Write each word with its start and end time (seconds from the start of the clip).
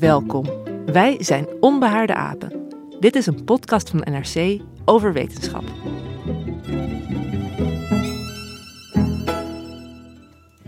Welkom. 0.00 0.44
Wij 0.86 1.16
zijn 1.18 1.46
Onbehaarde 1.60 2.14
Apen. 2.14 2.68
Dit 3.00 3.16
is 3.16 3.26
een 3.26 3.44
podcast 3.44 3.90
van 3.90 4.00
NRC 4.04 4.60
over 4.84 5.12
wetenschap. 5.12 5.64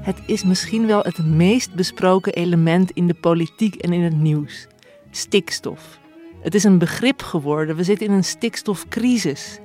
Het 0.00 0.18
is 0.26 0.44
misschien 0.44 0.86
wel 0.86 1.02
het 1.02 1.26
meest 1.26 1.74
besproken 1.74 2.32
element 2.32 2.90
in 2.90 3.06
de 3.06 3.14
politiek 3.14 3.74
en 3.74 3.92
in 3.92 4.02
het 4.02 4.16
nieuws: 4.16 4.66
stikstof. 5.10 5.98
Het 6.40 6.54
is 6.54 6.64
een 6.64 6.78
begrip 6.78 7.22
geworden. 7.22 7.76
We 7.76 7.84
zitten 7.84 8.06
in 8.06 8.12
een 8.12 8.24
stikstofcrisis. 8.24 9.58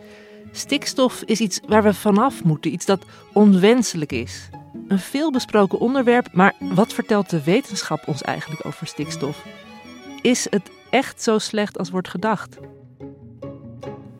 Stikstof 0.52 1.22
is 1.26 1.40
iets 1.40 1.60
waar 1.68 1.84
we 1.84 1.94
vanaf 1.94 2.44
moeten, 2.44 2.74
iets 2.74 2.86
dat 2.86 3.06
onwenselijk 3.34 4.12
is. 4.12 4.50
Een 4.88 5.00
veelbesproken 5.00 5.80
onderwerp, 5.80 6.28
maar 6.34 6.54
wat 6.60 6.94
vertelt 6.94 7.30
de 7.30 7.44
wetenschap 7.44 8.08
ons 8.08 8.22
eigenlijk 8.22 8.66
over 8.66 8.88
stikstof? 8.88 9.46
Is 10.22 10.48
het 10.50 10.72
echt 10.90 11.24
zo 11.24 11.38
slecht 11.38 11.78
als 11.78 11.90
wordt 11.90 12.10
gedacht? 12.10 12.58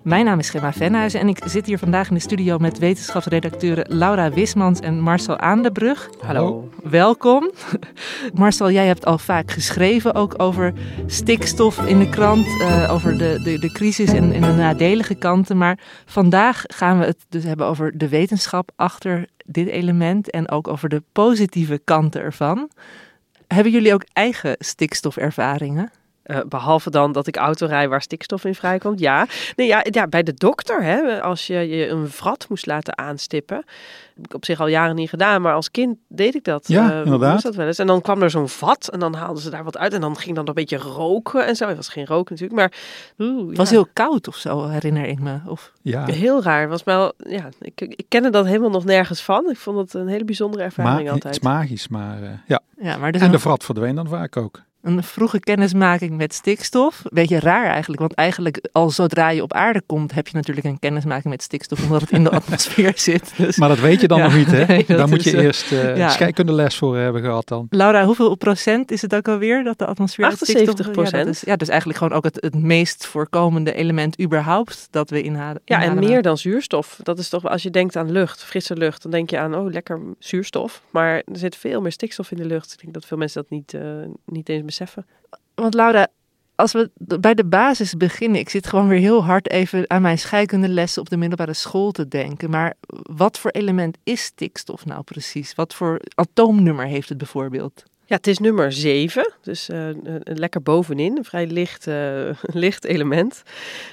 Mijn 0.04 0.26
naam 0.26 0.40
is 0.40 0.50
Gemma 0.50 0.74
Venhuizen 0.74 1.20
en 1.20 1.28
ik 1.28 1.42
zit 1.46 1.66
hier 1.66 1.78
vandaag 1.78 2.10
in 2.10 2.14
de 2.14 2.22
studio 2.22 2.58
met 2.58 2.78
wetenschapsredacteuren 2.78 3.98
Laura 3.98 4.32
Wismans 4.32 4.80
en 4.80 5.00
Marcel 5.00 5.38
Aandebrug. 5.38 6.10
Hallo. 6.22 6.70
Welkom. 6.84 7.52
Marcel, 8.34 8.72
jij 8.72 8.88
hebt 8.88 9.06
al 9.06 9.18
vaak 9.18 9.52
geschreven 9.52 10.14
ook 10.14 10.34
over 10.42 10.74
stikstof 11.06 11.86
in 11.86 12.00
de 12.00 12.10
krant, 12.10 12.48
uh, 12.48 12.92
over 12.92 13.18
de, 13.18 13.40
de, 13.44 13.60
de 13.60 13.72
crisis 13.72 14.14
en, 14.14 14.34
en 14.34 14.42
de 14.42 14.54
nadelige 14.54 15.16
kanten. 15.16 15.58
Maar 15.58 15.80
vandaag 16.06 16.64
gaan 16.68 17.00
we 17.00 17.06
het 17.06 17.26
dus 17.30 17.44
hebben 17.44 17.66
over 17.66 17.98
de 17.98 18.10
wetenschap 18.10 18.72
achter 18.76 19.28
dit 19.48 19.68
element 19.68 20.30
en 20.30 20.50
ook 20.50 20.68
over 20.68 20.90
de 20.90 21.04
positieve 21.12 21.82
kanten 21.84 22.22
ervan. 22.22 22.70
Hebben 23.48 23.72
jullie 23.72 23.94
ook 23.94 24.06
eigen 24.14 24.56
stikstofervaringen? 24.60 25.92
Uh, 26.28 26.38
behalve 26.50 26.90
dan 26.90 27.12
dat 27.12 27.28
ik 27.28 27.36
autorij 27.36 27.90
waar 27.90 28.02
stikstof 28.02 28.46
in 28.46 28.56
vrijkomt. 28.56 29.00
Ja, 29.00 29.28
nee, 29.56 29.68
ja, 29.68 29.86
ja 29.90 30.08
bij 30.08 30.24
de 30.24 30.34
dokter, 30.34 30.84
hè, 30.84 31.22
als 31.22 31.48
je 31.48 31.54
je 31.54 31.88
een 31.88 32.10
vrat 32.10 32.46
moest 32.50 32.66
laten 32.66 32.98
aanstippen. 32.98 33.58
heb 34.16 34.26
ik 34.26 34.34
op 34.34 34.46
zich 34.46 34.60
al 34.60 34.68
jaren 34.68 34.96
niet 34.96 35.10
gedaan, 35.10 35.42
maar 35.42 35.54
als 35.54 35.72
kind 35.72 35.98
deed 36.08 36.36
ik 36.36 36.44
dat. 36.44 36.68
Ja, 36.68 36.92
uh, 36.92 37.04
inderdaad. 37.04 37.42
Dat 37.42 37.56
wel 37.56 37.68
eens. 37.68 37.80
En 37.80 37.88
dan 37.88 38.02
kwam 38.02 38.22
er 38.22 38.30
zo'n 38.30 38.50
vat 38.50 38.88
en 38.88 39.00
dan 39.00 39.14
haalden 39.14 39.42
ze 39.42 39.50
daar 39.50 39.64
wat 39.64 39.78
uit. 39.78 39.94
En 39.94 40.02
dan 40.02 40.18
ging 40.18 40.36
dan 40.36 40.48
een 40.48 40.54
beetje 40.54 40.78
roken 40.78 41.46
en 41.46 41.56
zo. 41.56 41.68
Het 41.68 41.76
was 41.76 41.90
geen 41.90 42.06
rook 42.06 42.30
natuurlijk, 42.30 42.60
maar... 42.60 42.72
Oeh, 43.20 43.48
het 43.48 43.58
was 43.58 43.70
heel 43.70 43.88
koud 43.94 44.28
of 44.28 44.36
zo, 44.36 44.68
herinner 44.68 45.06
ik 45.06 45.20
me. 45.20 45.40
Of... 45.46 45.72
Ja. 45.82 46.06
Heel 46.06 46.44
raar. 46.44 46.70
Was 46.70 46.84
wel, 46.84 47.14
ja, 47.18 47.50
ik, 47.60 47.82
ik 47.82 48.06
kende 48.08 48.30
dat 48.30 48.46
helemaal 48.46 48.70
nog 48.70 48.86
nergens 48.86 49.22
van. 49.22 49.50
Ik 49.50 49.58
vond 49.58 49.78
het 49.78 49.94
een 49.94 50.08
hele 50.08 50.26
bijzondere 50.26 50.64
ervaring 50.64 50.96
Ma 50.96 51.12
altijd. 51.12 51.24
Het 51.24 51.44
is 51.44 51.50
magisch, 51.50 51.88
maar 51.88 52.22
uh, 52.22 52.30
ja. 52.48 52.60
ja 52.80 52.98
maar 52.98 53.12
dus 53.12 53.22
en 53.22 53.32
de 53.32 53.40
vrat 53.40 53.64
verdween 53.64 53.96
dan 53.96 54.08
vaak 54.08 54.38
ook 54.38 54.66
een 54.88 55.04
vroege 55.04 55.40
kennismaking 55.40 56.18
met 56.18 56.34
stikstof. 56.34 57.02
Beetje 57.10 57.40
raar 57.40 57.66
eigenlijk, 57.66 58.02
want 58.02 58.14
eigenlijk 58.14 58.68
al 58.72 58.90
zodra 58.90 59.30
je 59.30 59.42
op 59.42 59.54
aarde 59.54 59.82
komt, 59.86 60.14
heb 60.14 60.28
je 60.28 60.36
natuurlijk 60.36 60.68
een 60.68 60.80
kennismaking 60.80 61.34
met 61.34 61.42
stikstof, 61.44 61.84
omdat 61.84 62.02
het 62.02 62.12
in 62.12 62.24
de 62.24 62.30
atmosfeer 62.40 62.94
zit. 62.96 63.34
Dus, 63.38 63.58
maar 63.58 63.70
dat 63.70 63.80
weet 63.80 64.02
je 64.02 64.08
dan 64.08 64.18
ja, 64.18 64.24
nog 64.24 64.36
niet, 64.36 64.52
hè? 64.52 64.66
nee, 64.74 64.86
Daar 64.88 65.08
moet 65.08 65.24
je 65.24 65.32
uh, 65.32 65.44
eerst 65.44 65.72
uh, 65.72 65.98
ja. 65.98 66.10
scheikundeles 66.10 66.78
voor 66.78 66.98
hebben 66.98 67.22
gehad 67.22 67.48
dan. 67.48 67.68
Laura, 67.70 68.06
hoeveel 68.06 68.36
procent 68.36 68.92
is 68.92 69.02
het 69.02 69.16
ook 69.16 69.28
alweer 69.28 69.64
dat 69.64 69.78
de 69.78 69.86
atmosfeer 69.86 70.26
78 70.26 70.92
procent. 70.92 71.24
Ja, 71.24 71.30
is, 71.30 71.42
ja, 71.42 71.56
dus 71.56 71.68
eigenlijk 71.68 72.00
gewoon 72.00 72.18
ook 72.18 72.24
het, 72.24 72.38
het 72.40 72.56
meest 72.56 73.06
voorkomende 73.06 73.74
element 73.74 74.22
überhaupt 74.22 74.88
dat 74.92 75.10
we 75.10 75.22
inhalen. 75.22 75.62
Ja, 75.66 75.84
en 75.84 76.00
meer 76.00 76.22
dan 76.22 76.38
zuurstof. 76.38 77.00
Dat 77.04 77.20
is 77.20 77.30
toch, 77.30 77.46
als 77.46 77.64
je 77.64 77.70
denkt 77.70 77.96
aan 77.96 78.12
lucht, 78.12 78.44
frisse 78.44 78.76
lucht, 78.76 79.02
dan 79.02 79.12
denk 79.12 79.30
je 79.30 79.38
aan, 79.38 79.56
oh, 79.56 79.72
lekker 79.72 80.00
zuurstof. 80.20 80.82
Maar 80.90 81.16
er 81.16 81.24
zit 81.38 81.56
veel 81.56 81.82
meer 81.82 81.92
stikstof 81.92 82.32
in 82.32 82.38
de 82.38 82.46
lucht. 82.46 82.74
Ik 82.74 82.82
denk 82.82 82.94
dat 82.94 83.06
veel 83.06 83.18
mensen 83.18 83.42
dat 83.42 83.52
niet, 83.52 83.74
uh, 83.74 83.82
niet 84.26 84.50
eens 84.50 84.66
beseffen. 84.66 84.77
Want 85.56 85.74
Laura, 85.74 86.08
als 86.56 86.72
we 86.72 86.92
bij 87.20 87.34
de 87.34 87.46
basis 87.46 87.94
beginnen, 87.94 88.40
ik 88.40 88.50
zit 88.50 88.68
gewoon 88.68 88.88
weer 88.88 89.00
heel 89.00 89.24
hard 89.24 89.50
even 89.50 89.90
aan 89.90 90.02
mijn 90.02 90.20
scheikundelessen 90.20 91.02
op 91.02 91.10
de 91.10 91.18
middelbare 91.18 91.54
school 91.54 91.92
te 91.92 92.08
denken. 92.08 92.50
Maar 92.50 92.74
wat 93.04 93.40
voor 93.40 93.52
element 93.52 93.98
is 94.04 94.24
stikstof 94.24 94.86
nou 94.86 95.04
precies? 95.04 95.56
Wat 95.56 95.74
voor 95.74 96.02
atoomnummer 96.16 96.86
heeft 96.86 97.10
het 97.10 97.18
bijvoorbeeld? 97.18 97.84
Ja, 98.10 98.16
het 98.16 98.28
is 98.28 98.38
nummer 98.38 98.72
7, 98.72 99.34
dus 99.42 99.70
uh, 99.70 99.88
lekker 100.24 100.62
bovenin, 100.62 101.18
een 101.18 101.26
vrij 101.26 101.48
licht, 101.48 101.88
uh, 101.88 102.30
licht 102.64 102.86
element. 102.86 103.44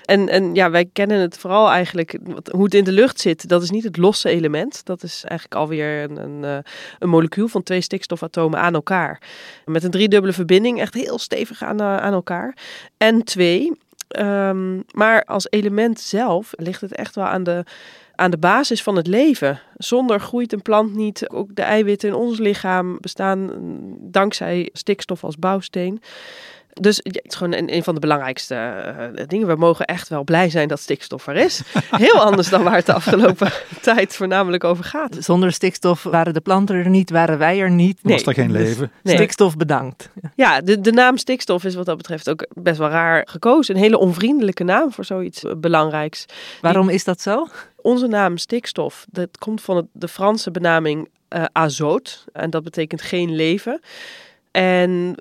En, 0.05 0.29
en 0.29 0.55
ja, 0.55 0.71
wij 0.71 0.89
kennen 0.93 1.21
het 1.21 1.39
vooral 1.39 1.71
eigenlijk, 1.71 2.19
hoe 2.51 2.65
het 2.65 2.75
in 2.75 2.85
de 2.85 2.93
lucht 2.93 3.21
zit, 3.21 3.49
dat 3.49 3.63
is 3.63 3.71
niet 3.71 3.85
het 3.85 3.97
losse 3.97 4.29
element. 4.29 4.85
Dat 4.85 5.03
is 5.03 5.25
eigenlijk 5.25 5.61
alweer 5.61 6.03
een, 6.03 6.17
een, 6.17 6.63
een 6.99 7.09
molecuul 7.09 7.49
van 7.49 7.63
twee 7.63 7.81
stikstofatomen 7.81 8.59
aan 8.59 8.75
elkaar. 8.75 9.23
Met 9.65 9.85
een 9.85 9.91
driedubbele 9.91 10.33
verbinding, 10.33 10.81
echt 10.81 10.95
heel 10.95 11.19
stevig 11.19 11.63
aan, 11.63 11.83
aan 11.83 12.13
elkaar. 12.13 12.57
En 12.97 13.25
twee, 13.25 13.73
um, 14.19 14.85
maar 14.91 15.25
als 15.25 15.47
element 15.51 16.01
zelf 16.01 16.53
ligt 16.57 16.81
het 16.81 16.95
echt 16.95 17.15
wel 17.15 17.25
aan 17.25 17.43
de 17.43 17.65
aan 18.15 18.31
de 18.31 18.39
basis 18.39 18.83
van 18.83 18.97
het 18.97 19.07
leven. 19.07 19.61
Zonder 19.77 20.21
groeit 20.21 20.53
een 20.53 20.63
plant 20.63 20.95
niet. 20.95 21.31
Ook 21.31 21.55
de 21.55 21.63
eiwitten 21.63 22.09
in 22.09 22.15
ons 22.15 22.39
lichaam 22.39 22.99
bestaan 23.01 23.51
dankzij 24.01 24.69
stikstof 24.73 25.25
als 25.25 25.37
bouwsteen. 25.37 26.01
Dus 26.81 27.01
ja, 27.03 27.11
het 27.11 27.33
is 27.33 27.35
gewoon 27.35 27.53
een, 27.53 27.75
een 27.75 27.83
van 27.83 27.95
de 27.95 28.01
belangrijkste 28.01 28.55
uh, 29.17 29.25
dingen. 29.27 29.47
We 29.47 29.55
mogen 29.55 29.87
echt 29.87 30.09
wel 30.09 30.25
blij 30.25 30.51
zijn 30.51 30.69
dat 30.69 30.81
stikstof 30.81 31.27
er 31.27 31.37
is. 31.37 31.63
Heel 31.91 32.21
anders 32.21 32.49
dan 32.49 32.63
waar 32.63 32.75
het 32.75 32.87
de 32.87 32.93
afgelopen 32.93 33.53
tijd 33.83 34.17
voornamelijk 34.17 34.65
over 34.65 34.85
gaat. 34.85 35.17
Zonder 35.19 35.53
stikstof 35.53 36.03
waren 36.03 36.35
de 36.35 36.41
planten 36.41 36.77
er 36.77 36.89
niet, 36.89 37.11
waren 37.11 37.39
wij 37.39 37.61
er 37.61 37.71
niet. 37.71 37.99
Nee, 38.03 38.15
was 38.15 38.27
er 38.27 38.35
geen 38.35 38.53
leven. 38.53 38.91
Nee. 39.03 39.15
Stikstof 39.15 39.57
bedankt. 39.57 40.11
Ja, 40.35 40.61
de, 40.61 40.81
de 40.81 40.93
naam 40.93 41.17
stikstof 41.17 41.65
is 41.65 41.75
wat 41.75 41.87
dat 41.87 41.97
betreft 41.97 42.31
ook 42.31 42.47
best 42.53 42.79
wel 42.79 42.89
raar 42.89 43.27
gekozen. 43.31 43.75
Een 43.75 43.81
hele 43.81 43.99
onvriendelijke 43.99 44.65
naam 44.65 44.93
voor 44.93 45.05
zoiets 45.05 45.45
belangrijks. 45.57 46.27
Waarom 46.61 46.89
is 46.89 47.05
dat 47.05 47.21
zo? 47.21 47.47
Onze 47.85 48.07
naam 48.07 48.37
stikstof, 48.37 49.07
dat 49.11 49.39
komt 49.39 49.63
van 49.63 49.89
de 49.93 50.09
Franse 50.09 50.51
benaming 50.51 51.09
uh, 51.29 51.45
azoot. 51.53 52.25
En 52.33 52.51
dat 52.51 52.63
betekent 52.63 53.03
geen 53.03 53.35
leven. 53.35 53.81
En 54.57 55.15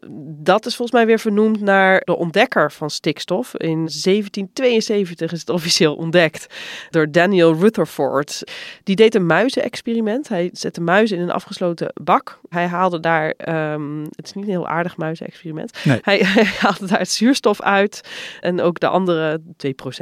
dat 0.43 0.65
is 0.65 0.75
volgens 0.75 0.97
mij 0.97 1.05
weer 1.05 1.19
vernoemd 1.19 1.61
naar 1.61 2.01
de 2.03 2.15
ontdekker 2.15 2.71
van 2.71 2.89
stikstof. 2.89 3.55
In 3.55 3.77
1772 3.77 5.31
is 5.31 5.39
het 5.39 5.49
officieel 5.49 5.95
ontdekt 5.95 6.55
door 6.89 7.11
Daniel 7.11 7.53
Rutherford. 7.53 8.43
Die 8.83 8.95
deed 8.95 9.15
een 9.15 9.25
muizenexperiment. 9.25 10.27
Hij 10.27 10.49
zette 10.51 10.81
muizen 10.81 11.17
in 11.17 11.23
een 11.23 11.31
afgesloten 11.31 11.91
bak. 12.03 12.39
Hij 12.49 12.67
haalde 12.67 12.99
daar, 12.99 13.33
um, 13.73 14.01
het 14.01 14.25
is 14.25 14.33
niet 14.33 14.43
een 14.43 14.49
heel 14.49 14.67
aardig 14.67 14.97
muizenexperiment. 14.97 15.83
Nee. 15.83 15.99
Hij, 16.01 16.17
hij, 16.33 16.43
haalde 16.43 16.85
daar 16.85 16.99
het 16.99 17.11
zuurstof 17.11 17.61
uit 17.61 18.01
en 18.41 18.61
ook 18.61 18.79
de 18.79 18.87
andere 18.87 19.41
2% 19.41 19.43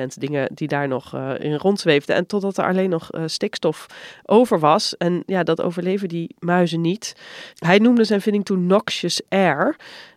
dingen 0.07 0.49
die 0.53 0.67
daar 0.67 0.87
nog 0.87 1.15
uh, 1.15 1.31
in 1.39 1.55
rondzweefden. 1.55 2.15
En 2.15 2.25
totdat 2.25 2.57
er 2.57 2.67
alleen 2.67 2.89
nog 2.89 3.15
uh, 3.15 3.23
stikstof 3.25 3.85
over 4.25 4.59
was. 4.59 4.97
En 4.97 5.23
ja, 5.25 5.43
dat 5.43 5.61
overleven 5.61 6.07
die 6.07 6.35
muizen 6.39 6.81
niet. 6.81 7.15
Hij 7.55 7.77
noemde 7.77 8.03
zijn 8.03 8.21
vinding 8.21 8.45
toen 8.45 8.65
noxious 8.65 9.19
air, 9.29 9.75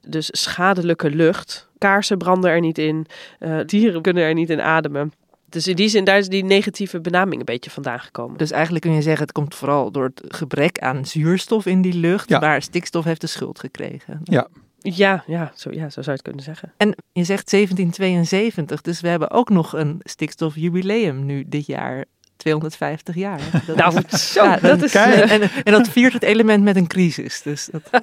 dus 0.08 0.28
schadelijke 0.32 1.10
lucht. 1.10 1.68
Kaarsen 1.78 2.18
branden 2.18 2.50
er 2.50 2.60
niet 2.60 2.78
in, 2.78 3.06
uh, 3.40 3.60
dieren 3.66 4.02
kunnen 4.02 4.22
er 4.22 4.34
niet 4.34 4.50
in 4.50 4.60
ademen. 4.60 5.12
Dus 5.48 5.66
in 5.68 5.76
die 5.76 5.88
zin, 5.88 6.04
daar 6.04 6.18
is 6.18 6.28
die 6.28 6.44
negatieve 6.44 7.00
benaming 7.00 7.38
een 7.38 7.44
beetje 7.44 7.70
vandaan 7.70 8.00
gekomen. 8.00 8.38
Dus 8.38 8.50
eigenlijk 8.50 8.84
kun 8.84 8.94
je 8.94 9.02
zeggen, 9.02 9.22
het 9.22 9.32
komt 9.32 9.54
vooral 9.54 9.90
door 9.90 10.04
het 10.04 10.22
gebrek 10.34 10.78
aan 10.78 11.06
zuurstof 11.06 11.66
in 11.66 11.82
die 11.82 11.94
lucht, 11.94 12.28
Ja. 12.28 12.38
maar 12.40 12.62
stikstof 12.62 13.04
heeft 13.04 13.20
de 13.20 13.26
schuld 13.26 13.58
gekregen. 13.58 14.20
Ja. 14.24 14.48
Ja, 14.78 15.24
ja, 15.26 15.52
zo, 15.54 15.70
ja, 15.72 15.82
zo 15.90 16.02
zou 16.02 16.04
je 16.04 16.10
het 16.12 16.22
kunnen 16.22 16.42
zeggen. 16.42 16.72
En 16.76 16.94
je 17.12 17.24
zegt 17.24 17.50
1772, 17.50 18.80
dus 18.80 19.00
we 19.00 19.08
hebben 19.08 19.30
ook 19.30 19.48
nog 19.48 19.72
een 19.72 20.00
stikstofjubileum 20.02 21.24
nu 21.26 21.44
dit 21.46 21.66
jaar. 21.66 22.04
250 22.36 23.14
jaar. 23.14 23.40
Dat 23.66 23.76
Nou, 23.76 24.00
is- 24.10 24.32
zo, 24.32 24.44
ja, 24.44 24.56
dat 24.56 24.82
is... 24.82 24.94
En, 24.94 25.40
en 25.64 25.72
dat 25.72 25.88
viert 25.88 26.12
het 26.12 26.22
element 26.22 26.62
met 26.64 26.76
een 26.76 26.86
crisis. 26.86 27.42
Dus, 27.42 27.68
dat, 27.72 27.82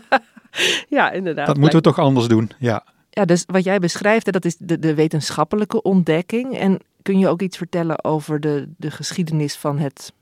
Ja, 0.90 1.12
inderdaad. 1.12 1.48
Dat 1.48 1.58
moeten 1.58 1.78
we 1.78 1.84
toch 1.84 2.00
anders 2.00 2.28
doen. 2.28 2.52
Ja. 2.60 2.84
ja, 3.10 3.26
dus 3.26 3.44
wat 3.48 3.64
jij 3.64 3.80
beschrijft, 3.80 4.32
dat 4.32 4.46
is 4.46 4.56
de, 4.60 4.80
de 4.80 4.94
wetenschappelijke 4.94 5.82
ontdekking. 5.82 6.58
En 6.58 6.80
kun 7.02 7.20
je 7.20 7.28
ook 7.28 7.42
iets 7.42 7.58
vertellen 7.58 8.04
over 8.04 8.40
de, 8.40 8.70
de 8.78 8.92
geschiedenis 8.92 9.56
van 9.56 9.80
het 9.80 10.14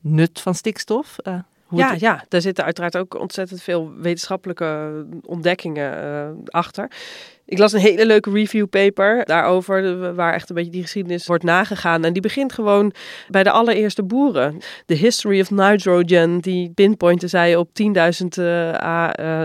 nut 0.00 0.40
van 0.40 0.54
stikstof? 0.54 1.18
Eh, 1.18 1.34
hoe 1.66 1.78
Ja, 1.78 1.90
het- 1.90 2.00
ja, 2.00 2.24
daar 2.28 2.40
zitten 2.40 2.64
uiteraard 2.64 2.96
ook 2.96 3.20
ontzettend 3.20 3.62
veel 3.62 3.92
wetenschappelijke 3.96 5.04
ontdekkingen 5.24 6.02
eh, 6.02 6.28
achter. 6.46 6.90
Ik 7.48 7.58
las 7.58 7.72
een 7.72 7.80
hele 7.80 8.06
leuke 8.06 8.30
review 8.30 8.68
paper 8.68 9.24
daarover, 9.24 10.14
waar 10.14 10.34
echt 10.34 10.48
een 10.48 10.54
beetje 10.54 10.70
die 10.70 10.82
geschiedenis 10.82 11.26
wordt 11.26 11.44
nagegaan. 11.44 12.04
En 12.04 12.12
die 12.12 12.22
begint 12.22 12.52
gewoon 12.52 12.92
bij 13.28 13.42
de 13.42 13.50
allereerste 13.50 14.02
boeren. 14.02 14.58
The 14.86 14.94
History 14.94 15.40
of 15.40 15.50
Nitrogen, 15.50 16.38
die 16.40 16.70
pinpointen 16.74 17.28
zij 17.28 17.56
op 17.56 17.68
10.000 17.68 18.26
eh 18.38 18.72
à 18.74 19.12
eh, 19.12 19.42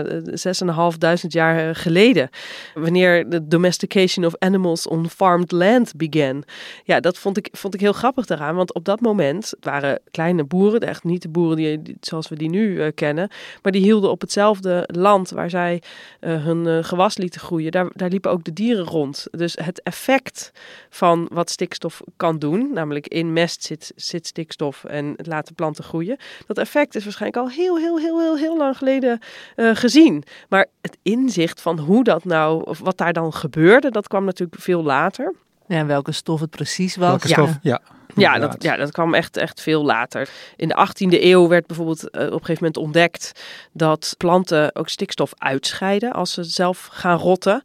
6.500 1.22 1.26
jaar 1.28 1.76
geleden. 1.76 2.28
Wanneer 2.74 3.28
de 3.30 3.46
domestication 3.48 4.24
of 4.26 4.34
animals 4.38 4.86
on 4.86 5.08
farmed 5.10 5.52
land 5.52 5.92
began. 5.96 6.44
Ja, 6.84 7.00
dat 7.00 7.18
vond 7.18 7.36
ik, 7.36 7.48
vond 7.52 7.74
ik 7.74 7.80
heel 7.80 7.92
grappig 7.92 8.26
daaraan, 8.26 8.54
want 8.54 8.74
op 8.74 8.84
dat 8.84 9.00
moment 9.00 9.52
waren 9.60 10.00
kleine 10.10 10.44
boeren, 10.44 10.80
echt 10.80 11.04
niet 11.04 11.22
de 11.22 11.28
boeren 11.28 11.56
die, 11.56 11.82
die- 11.82 11.96
zoals 12.00 12.28
we 12.28 12.36
die 12.36 12.48
nu 12.50 12.80
eh, 12.80 12.88
kennen, 12.94 13.28
maar 13.62 13.72
die 13.72 13.82
hielden 13.82 14.10
op 14.10 14.20
hetzelfde 14.20 14.88
land 14.92 15.30
waar 15.30 15.50
zij 15.50 15.82
eh, 16.20 16.44
hun 16.44 16.66
eh, 16.66 16.78
gewas 16.84 17.16
lieten 17.16 17.40
groeien. 17.40 17.70
Daar, 17.70 17.90
daar 17.94 18.08
liepen 18.08 18.30
ook 18.30 18.44
de 18.44 18.52
dieren 18.52 18.84
rond. 18.84 19.26
Dus 19.30 19.56
het 19.62 19.82
effect 19.82 20.52
van 20.90 21.28
wat 21.32 21.50
stikstof 21.50 22.02
kan 22.16 22.38
doen, 22.38 22.72
namelijk 22.72 23.08
in 23.08 23.32
mest 23.32 23.64
zit, 23.64 23.92
zit 23.96 24.26
stikstof 24.26 24.84
en 24.84 25.14
het 25.16 25.26
laten 25.26 25.54
planten 25.54 25.84
groeien, 25.84 26.16
dat 26.46 26.58
effect 26.58 26.94
is 26.94 27.04
waarschijnlijk 27.04 27.42
al 27.42 27.50
heel, 27.50 27.76
heel, 27.78 27.98
heel, 27.98 28.20
heel, 28.20 28.36
heel 28.36 28.56
lang 28.56 28.76
geleden 28.76 29.18
eh, 29.56 29.70
gezien. 29.74 30.24
Maar 30.48 30.66
het 30.80 30.98
inzicht 31.02 31.60
van 31.60 31.78
hoe 31.78 32.04
dat 32.04 32.24
nou, 32.24 32.64
of 32.64 32.78
wat 32.78 32.98
daar 32.98 33.12
dan 33.12 33.32
gebeurde, 33.32 33.90
dat 33.90 34.08
kwam 34.08 34.24
natuurlijk 34.24 34.60
veel 34.60 34.82
later. 34.82 35.34
Ja, 35.72 35.78
en 35.78 35.86
welke 35.86 36.12
stof 36.12 36.40
het 36.40 36.50
precies 36.50 36.96
was. 36.96 37.08
Welke 37.08 37.28
ja. 37.28 37.34
stof? 37.34 37.58
Ja. 37.62 37.80
Ja, 38.14 38.38
dat, 38.38 38.62
ja, 38.62 38.76
dat 38.76 38.92
kwam 38.92 39.14
echt, 39.14 39.36
echt 39.36 39.60
veel 39.60 39.84
later. 39.84 40.28
In 40.56 40.68
de 40.68 40.88
18e 40.88 41.22
eeuw 41.22 41.48
werd 41.48 41.66
bijvoorbeeld 41.66 42.10
eh, 42.10 42.20
op 42.20 42.32
een 42.32 42.38
gegeven 42.38 42.54
moment 42.54 42.76
ontdekt 42.76 43.42
dat 43.72 44.14
planten 44.18 44.74
ook 44.74 44.88
stikstof 44.88 45.32
uitscheiden 45.36 46.12
als 46.12 46.32
ze 46.32 46.44
zelf 46.44 46.88
gaan 46.92 47.18
rotten. 47.18 47.62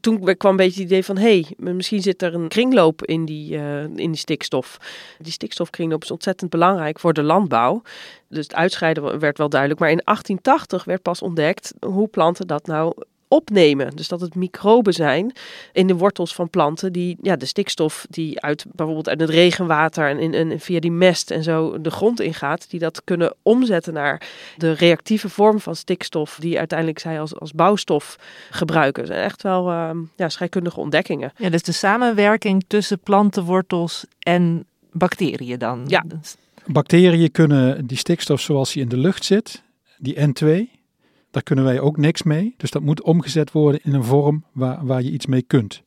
Toen 0.00 0.36
kwam 0.36 0.50
een 0.50 0.56
beetje 0.56 0.80
het 0.80 0.90
idee 0.90 1.04
van, 1.04 1.16
hé, 1.16 1.44
hey, 1.56 1.72
misschien 1.74 2.02
zit 2.02 2.22
er 2.22 2.34
een 2.34 2.48
kringloop 2.48 3.04
in 3.04 3.24
die, 3.24 3.56
eh, 3.56 3.82
in 3.82 3.94
die 3.94 4.16
stikstof. 4.16 4.76
Die 5.18 5.32
stikstofkringloop 5.32 6.02
is 6.02 6.10
ontzettend 6.10 6.50
belangrijk 6.50 7.00
voor 7.00 7.12
de 7.12 7.22
landbouw. 7.22 7.82
Dus 8.28 8.44
het 8.44 8.54
uitscheiden 8.54 9.18
werd 9.18 9.38
wel 9.38 9.48
duidelijk. 9.48 9.80
Maar 9.80 9.90
in 9.90 10.02
1880 10.04 10.84
werd 10.84 11.02
pas 11.02 11.22
ontdekt 11.22 11.74
hoe 11.80 12.08
planten 12.08 12.46
dat 12.46 12.66
nou 12.66 12.94
opnemen. 13.28 13.96
Dus 13.96 14.08
dat 14.08 14.20
het 14.20 14.34
microben 14.34 14.92
zijn 14.92 15.32
in 15.72 15.86
de 15.86 15.94
wortels 15.94 16.34
van 16.34 16.50
planten 16.50 16.92
die 16.92 17.16
ja, 17.22 17.36
de 17.36 17.46
stikstof 17.46 18.06
die 18.10 18.40
uit 18.40 18.64
bijvoorbeeld 18.72 19.08
uit 19.08 19.20
het 19.20 19.30
regenwater 19.30 20.08
en, 20.08 20.18
in, 20.18 20.34
en 20.34 20.60
via 20.60 20.80
die 20.80 20.90
mest 20.90 21.30
en 21.30 21.42
zo 21.42 21.80
de 21.80 21.90
grond 21.90 22.20
ingaat, 22.20 22.70
die 22.70 22.80
dat 22.80 23.04
kunnen 23.04 23.34
omzetten 23.42 23.92
naar 23.92 24.22
de 24.56 24.72
reactieve 24.72 25.28
vorm 25.28 25.60
van 25.60 25.76
stikstof 25.76 26.36
die 26.40 26.58
uiteindelijk 26.58 26.98
zij 26.98 27.20
als, 27.20 27.38
als 27.38 27.52
bouwstof 27.52 28.16
gebruiken. 28.50 29.02
Dat 29.02 29.12
zijn 29.12 29.24
echt 29.24 29.42
wel 29.42 29.70
ehm, 29.70 29.98
ja, 30.16 30.28
scheikundige 30.28 30.80
ontdekkingen. 30.80 31.32
Ja, 31.36 31.50
dus 31.50 31.62
de 31.62 31.72
samenwerking 31.72 32.64
tussen 32.66 32.98
plantenwortels 32.98 34.04
en 34.18 34.66
bacteriën 34.92 35.58
dan. 35.58 35.84
Ja. 35.86 36.04
Dus- 36.06 36.36
Bacteriën 36.66 37.30
kunnen 37.30 37.86
die 37.86 37.96
stikstof 37.96 38.40
zoals 38.40 38.72
die 38.72 38.82
in 38.82 38.88
de 38.88 38.96
lucht 38.96 39.24
zit, 39.24 39.62
die 39.98 40.16
N2, 40.16 40.75
daar 41.36 41.44
kunnen 41.44 41.64
wij 41.64 41.80
ook 41.80 41.96
niks 41.96 42.22
mee. 42.22 42.54
Dus 42.56 42.70
dat 42.70 42.82
moet 42.82 43.02
omgezet 43.02 43.52
worden 43.52 43.80
in 43.82 43.94
een 43.94 44.04
vorm 44.04 44.44
waar, 44.52 44.86
waar 44.86 45.02
je 45.02 45.10
iets 45.10 45.26
mee 45.26 45.42
kunt. 45.42 45.82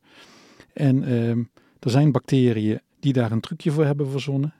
En 0.74 1.04
ehm, 1.04 1.44
er 1.80 1.90
zijn 1.90 2.12
bacteriën 2.12 2.80
die 3.00 3.14
daar 3.14 3.32
een 3.32 3.40
trucje 3.40 3.72
voor 3.72 3.86
hebben 3.86 4.10
verzonnen, 4.10 4.54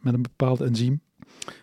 met 0.00 0.14
een 0.14 0.22
bepaald 0.22 0.60
enzym. 0.60 1.00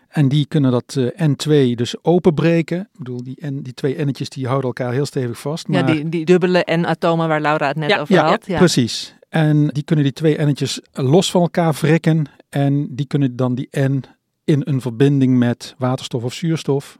En 0.08 0.28
die 0.28 0.46
kunnen 0.46 0.70
dat 0.70 0.96
eh, 0.96 1.28
N2 1.28 1.74
dus 1.74 2.04
openbreken. 2.04 2.80
Ik 2.80 2.98
bedoel, 2.98 3.22
die, 3.22 3.46
N, 3.46 3.60
die 3.62 3.74
twee 3.74 4.04
N'tjes 4.04 4.28
die 4.28 4.46
houden 4.46 4.66
elkaar 4.66 4.92
heel 4.92 5.06
stevig 5.06 5.40
vast. 5.40 5.66
Ja, 5.68 5.82
Maar 5.82 5.92
die, 5.92 6.08
die 6.08 6.24
dubbele 6.24 6.66
N-atomen 6.70 7.28
waar 7.28 7.40
Laura 7.40 7.66
het 7.68 7.76
net 7.76 7.90
Ja, 7.90 8.00
over 8.00 8.14
ja, 8.14 8.28
had. 8.28 8.46
Ja. 8.46 8.58
Precies. 8.58 9.14
En 9.28 9.68
die 9.68 9.82
kunnen 9.82 10.04
die 10.04 10.14
twee 10.14 10.44
N'tjes 10.44 10.80
los 10.92 11.30
van 11.30 11.40
elkaar 11.40 11.72
wrikken. 11.72 12.26
En 12.48 12.94
die 12.94 13.06
kunnen 13.06 13.36
dan 13.36 13.54
die 13.54 13.68
N 13.78 14.02
in 14.44 14.62
een 14.64 14.80
verbinding 14.80 15.38
met 15.38 15.74
waterstof 15.78 16.24
of 16.24 16.34
zuurstof 16.34 16.98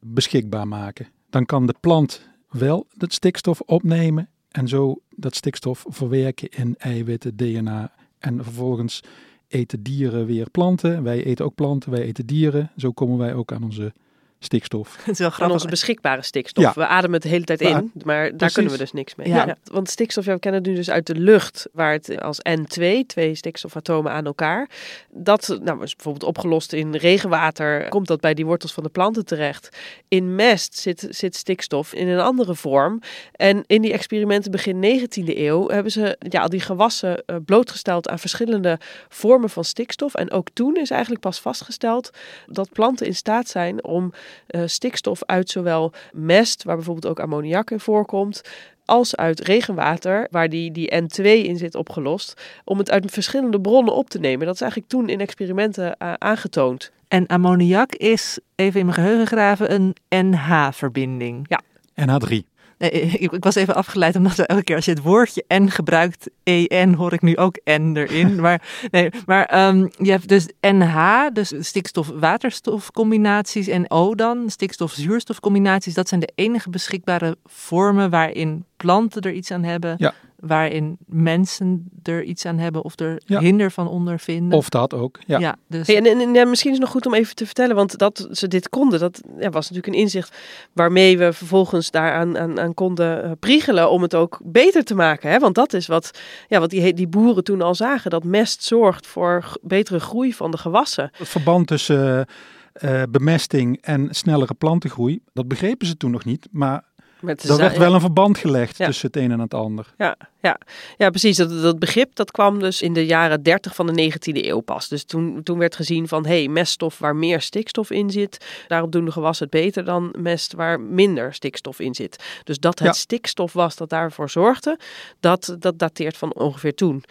beschikbaar 0.00 0.68
maken. 0.68 1.06
Dan 1.30 1.46
kan 1.46 1.66
de 1.66 1.74
plant 1.80 2.28
wel 2.50 2.86
dat 2.94 3.12
stikstof 3.12 3.60
opnemen 3.60 4.28
en 4.50 4.68
zo 4.68 5.00
dat 5.16 5.34
stikstof 5.34 5.84
verwerken 5.88 6.48
in 6.48 6.74
eiwitten, 6.78 7.36
DNA. 7.36 7.92
En 8.18 8.44
vervolgens 8.44 9.02
eten 9.48 9.82
dieren 9.82 10.26
weer 10.26 10.50
planten. 10.50 11.02
Wij 11.02 11.24
eten 11.24 11.44
ook 11.44 11.54
planten, 11.54 11.90
wij 11.90 12.02
eten 12.02 12.26
dieren. 12.26 12.70
Zo 12.76 12.92
komen 12.92 13.18
wij 13.18 13.34
ook 13.34 13.52
aan 13.52 13.64
onze 13.64 13.92
stikstof. 14.42 14.96
Het 14.96 15.08
is 15.08 15.18
wel 15.18 15.26
Van 15.28 15.36
grappig. 15.36 15.56
onze 15.56 15.68
beschikbare 15.68 16.22
stikstof. 16.22 16.64
Ja. 16.64 16.72
We 16.74 16.86
ademen 16.86 17.12
het 17.12 17.22
de 17.22 17.28
hele 17.28 17.44
tijd 17.44 17.60
in, 17.60 17.92
maar 18.04 18.22
daar 18.22 18.36
precies. 18.36 18.54
kunnen 18.54 18.72
we 18.72 18.78
dus 18.78 18.92
niks 18.92 19.14
mee. 19.14 19.28
Ja. 19.28 19.56
Want 19.64 19.90
stikstof, 19.90 20.24
ja, 20.24 20.32
we 20.32 20.38
kennen 20.38 20.60
het 20.60 20.70
nu 20.70 20.76
dus 20.76 20.90
uit 20.90 21.06
de 21.06 21.14
lucht, 21.14 21.68
waar 21.72 21.92
het 21.92 22.20
als 22.20 22.38
N2, 22.48 22.84
twee 23.06 23.34
stikstofatomen 23.34 24.12
aan 24.12 24.26
elkaar. 24.26 24.68
Dat 25.10 25.58
nou, 25.62 25.82
is 25.82 25.94
bijvoorbeeld 25.94 26.24
opgelost 26.24 26.72
in 26.72 26.94
regenwater, 26.94 27.88
komt 27.88 28.06
dat 28.06 28.20
bij 28.20 28.34
die 28.34 28.46
wortels 28.46 28.72
van 28.72 28.82
de 28.82 28.88
planten 28.88 29.24
terecht. 29.24 29.76
In 30.08 30.34
mest 30.34 30.78
zit, 30.78 31.06
zit 31.10 31.36
stikstof 31.36 31.92
in 31.92 32.08
een 32.08 32.20
andere 32.20 32.54
vorm. 32.54 33.00
En 33.32 33.64
in 33.66 33.82
die 33.82 33.92
experimenten 33.92 34.50
begin 34.50 35.00
19e 35.00 35.36
eeuw 35.38 35.68
hebben 35.68 35.92
ze 35.92 36.16
ja, 36.18 36.40
al 36.40 36.48
die 36.48 36.60
gewassen 36.60 37.22
eh, 37.26 37.36
blootgesteld 37.44 38.08
aan 38.08 38.18
verschillende 38.18 38.78
vormen 39.08 39.50
van 39.50 39.64
stikstof. 39.64 40.14
En 40.14 40.30
ook 40.30 40.48
toen 40.52 40.76
is 40.76 40.90
eigenlijk 40.90 41.22
pas 41.22 41.40
vastgesteld 41.40 42.10
dat 42.46 42.72
planten 42.72 43.06
in 43.06 43.14
staat 43.14 43.48
zijn 43.48 43.84
om 43.84 44.12
eh, 44.46 44.62
stikstof 44.66 45.24
uit 45.24 45.50
zowel 45.50 45.92
mest, 46.12 46.62
waar 46.62 46.76
bijvoorbeeld 46.76 47.06
ook 47.06 47.20
ammoniak 47.20 47.70
in 47.70 47.80
voorkomt, 47.80 48.42
als 48.84 49.16
uit 49.16 49.40
regenwater, 49.40 50.28
waar 50.30 50.48
die, 50.48 50.72
die 50.72 50.94
N2 50.94 51.22
in 51.22 51.56
zit 51.56 51.74
opgelost, 51.74 52.42
om 52.64 52.78
het 52.78 52.90
uit 52.90 53.10
verschillende 53.10 53.60
bronnen 53.60 53.94
op 53.94 54.10
te 54.10 54.18
nemen. 54.18 54.46
Dat 54.46 54.54
is 54.54 54.60
eigenlijk 54.60 54.90
toen 54.90 55.08
in 55.08 55.20
experimenten 55.20 55.96
eh, 55.96 56.12
aangetoond. 56.18 56.92
En 57.08 57.26
ammoniak 57.26 57.94
is, 57.94 58.38
even 58.54 58.80
in 58.80 58.86
mijn 58.86 58.98
geheugen 58.98 59.26
graven, 59.26 59.74
een 59.74 59.96
NH-verbinding. 60.08 61.46
Ja. 61.48 61.60
NH3. 62.00 62.49
Nee, 62.80 62.90
ik, 62.90 63.32
ik 63.32 63.44
was 63.44 63.54
even 63.54 63.74
afgeleid 63.74 64.16
omdat 64.16 64.34
we 64.34 64.46
elke 64.46 64.62
keer 64.62 64.76
als 64.76 64.84
je 64.84 64.90
het 64.90 65.02
woordje 65.02 65.44
N 65.48 65.68
gebruikt, 65.68 66.30
EN, 66.42 66.94
hoor 66.94 67.12
ik 67.12 67.22
nu 67.22 67.36
ook 67.36 67.60
N 67.64 67.92
erin. 67.96 68.34
maar 68.40 68.62
nee, 68.90 69.10
maar 69.26 69.44
ehm, 69.44 69.88
je 69.98 70.10
hebt 70.10 70.28
dus 70.28 70.48
NH, 70.60 71.26
dus 71.32 71.52
stikstof-waterstofcombinaties 71.60 73.68
en 73.68 73.90
O 73.90 74.14
dan, 74.14 74.50
stikstof-zuurstofcombinaties. 74.50 75.94
Dat 75.94 76.08
zijn 76.08 76.20
de 76.20 76.32
enige 76.34 76.70
beschikbare 76.70 77.36
vormen 77.44 78.10
waarin 78.10 78.64
planten 78.76 79.22
er 79.22 79.32
iets 79.32 79.50
aan 79.50 79.64
hebben. 79.64 79.94
Ja. 79.98 80.14
Waarin 80.40 80.96
mensen 81.06 81.90
er 82.02 82.22
iets 82.22 82.46
aan 82.46 82.58
hebben 82.58 82.84
of 82.84 82.98
er 82.98 83.22
Ja. 83.24 83.40
hinder 83.40 83.70
van 83.70 83.88
ondervinden. 83.88 84.58
Of 84.58 84.68
dat 84.68 84.94
ook. 84.94 85.18
Ja. 85.26 85.56
dus 85.68 85.86
Hey, 85.86 85.96
en, 85.96 86.06
en, 86.06 86.20
en, 86.20 86.34
ja, 86.34 86.44
misschien 86.44 86.70
is 86.70 86.76
het 86.76 86.84
nog 86.84 86.94
goed 86.94 87.06
om 87.06 87.14
even 87.14 87.34
te 87.34 87.46
vertellen, 87.46 87.76
want 87.76 87.98
dat 87.98 88.28
ze 88.30 88.48
dit 88.48 88.68
konden, 88.68 89.00
dat 89.00 89.20
ja, 89.38 89.50
was 89.50 89.70
natuurlijk 89.70 89.94
een 89.96 90.02
inzicht 90.02 90.36
waarmee 90.72 91.18
we 91.18 91.32
vervolgens 91.32 91.90
daaraan 91.90 92.38
aan, 92.38 92.60
aan 92.60 92.74
konden 92.74 93.24
eh, 93.24 93.30
priegelen 93.40 93.90
om 93.90 94.02
het 94.02 94.14
ook 94.14 94.40
beter 94.44 94.84
te 94.84 94.94
maken. 94.94 95.30
Hè? 95.30 95.38
Want 95.38 95.54
dat 95.54 95.72
is 95.72 95.86
wat, 95.86 96.10
ja, 96.48 96.60
wat 96.60 96.70
die, 96.70 96.94
die 96.94 97.08
boeren 97.08 97.44
toen 97.44 97.62
al 97.62 97.74
zagen, 97.74 98.10
dat 98.10 98.24
mest 98.24 98.64
zorgt 98.64 99.06
voor 99.06 99.56
betere 99.62 100.00
groei 100.00 100.34
van 100.34 100.50
de 100.50 100.58
gewassen. 100.58 101.10
Het 101.12 101.28
verband 101.28 101.66
tussen 101.66 102.26
eh, 102.72 103.00
eh, 103.02 103.02
bemesting 103.10 103.78
en 103.80 104.08
snellere 104.10 104.54
plantengroei, 104.54 105.20
dat 105.32 105.48
begrepen 105.48 105.86
ze 105.86 105.96
toen 105.96 106.10
nog 106.10 106.24
niet. 106.24 106.48
Maar 106.50 106.84
Met 107.20 107.48
er 107.48 107.56
werd 107.56 107.76
wel 107.76 107.94
een 107.94 108.00
verband 108.00 108.38
gelegd 108.38 108.78
Ja. 108.78 108.86
tussen 108.86 109.06
het 109.06 109.16
een 109.16 109.30
en 109.30 109.38
het 109.40 109.54
ander. 109.54 109.86
Ja, 109.98 110.16
ja. 110.42 110.58
ja 110.96 111.10
precies. 111.10 111.36
Dat, 111.36 111.62
dat 111.62 111.78
begrip 111.78 112.14
dat 112.14 112.30
kwam 112.30 112.58
dus 112.58 112.82
in 112.82 112.92
de 112.92 113.06
jaren 113.06 113.42
30 113.42 113.74
van 113.74 113.86
de 113.86 114.12
19e 114.12 114.18
eeuw 114.46 114.60
pas. 114.60 114.88
Dus 114.88 115.04
toen, 115.04 115.42
toen 115.42 115.58
werd 115.58 115.76
gezien 115.76 116.08
van, 116.08 116.26
hé, 116.26 116.38
hey, 116.38 116.48
meststof 116.48 116.98
waar 116.98 117.16
meer 117.16 117.40
stikstof 117.40 117.90
in 117.90 118.10
zit, 118.10 118.44
daarop 118.68 118.92
doen 118.92 119.04
de 119.04 119.10
gewassen 119.12 119.48
het 119.50 119.62
beter 119.62 119.84
dan 119.84 120.14
mest 120.18 120.52
waar 120.52 120.80
minder 120.80 121.34
stikstof 121.34 121.80
in 121.80 121.94
zit. 121.94 122.24
Dus 122.44 122.58
dat 122.58 122.78
het 122.78 122.88
Ja. 122.88 122.92
stikstof 122.94 123.52
was 123.52 123.76
dat 123.76 123.88
daarvoor 123.90 124.30
zorgde, 124.30 124.78
dat, 125.20 125.56
dat 125.58 125.78
dateert 125.78 126.16
van 126.16 126.34
ongeveer 126.34 126.74
toen. 126.74 127.04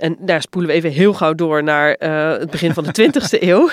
En 0.00 0.16
daar 0.20 0.42
spoelen 0.42 0.70
we 0.70 0.76
even 0.76 0.90
heel 0.90 1.12
gauw 1.12 1.34
door 1.34 1.62
naar 1.62 1.96
uh, 1.98 2.38
het 2.38 2.50
begin 2.50 2.74
van 2.74 2.84
de 2.84 3.10
20e 3.10 3.42
eeuw. 3.48 3.70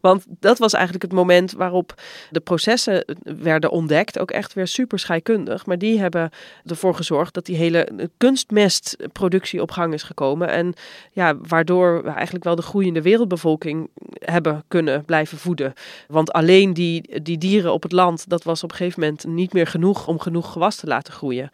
Want 0.00 0.24
dat 0.28 0.58
was 0.58 0.72
eigenlijk 0.72 1.04
het 1.04 1.12
moment 1.12 1.52
waarop 1.52 1.94
de 2.30 2.40
processen 2.40 3.16
werden 3.22 3.70
ontdekt. 3.70 4.18
Ook 4.18 4.30
echt 4.30 4.52
weer 4.52 4.66
super 4.66 4.98
scheikundig. 4.98 5.66
Maar 5.66 5.78
die 5.78 5.98
hebben 5.98 6.30
ervoor 6.64 6.94
gezorgd 6.94 7.34
dat 7.34 7.46
die 7.46 7.56
hele 7.56 8.08
kunstmestproductie 8.16 9.62
op 9.62 9.70
gang 9.70 9.92
is 9.92 10.02
gekomen. 10.02 10.48
En 10.48 10.74
ja, 11.12 11.36
waardoor 11.36 12.02
we 12.02 12.10
eigenlijk 12.10 12.44
wel 12.44 12.56
de 12.56 12.62
groeiende 12.62 13.02
wereldbevolking 13.02 13.90
hebben 14.18 14.64
kunnen 14.68 15.04
blijven 15.04 15.38
voeden. 15.38 15.72
Want 16.08 16.32
alleen 16.32 16.74
die, 16.74 17.22
die 17.22 17.38
dieren 17.38 17.72
op 17.72 17.82
het 17.82 17.92
land, 17.92 18.28
dat 18.28 18.44
was 18.44 18.62
op 18.62 18.70
een 18.70 18.76
gegeven 18.76 19.00
moment 19.00 19.24
niet 19.24 19.52
meer 19.52 19.66
genoeg 19.66 20.06
om 20.06 20.20
genoeg 20.20 20.52
gewas 20.52 20.76
te 20.76 20.86
laten 20.86 21.12
groeien. 21.12 21.50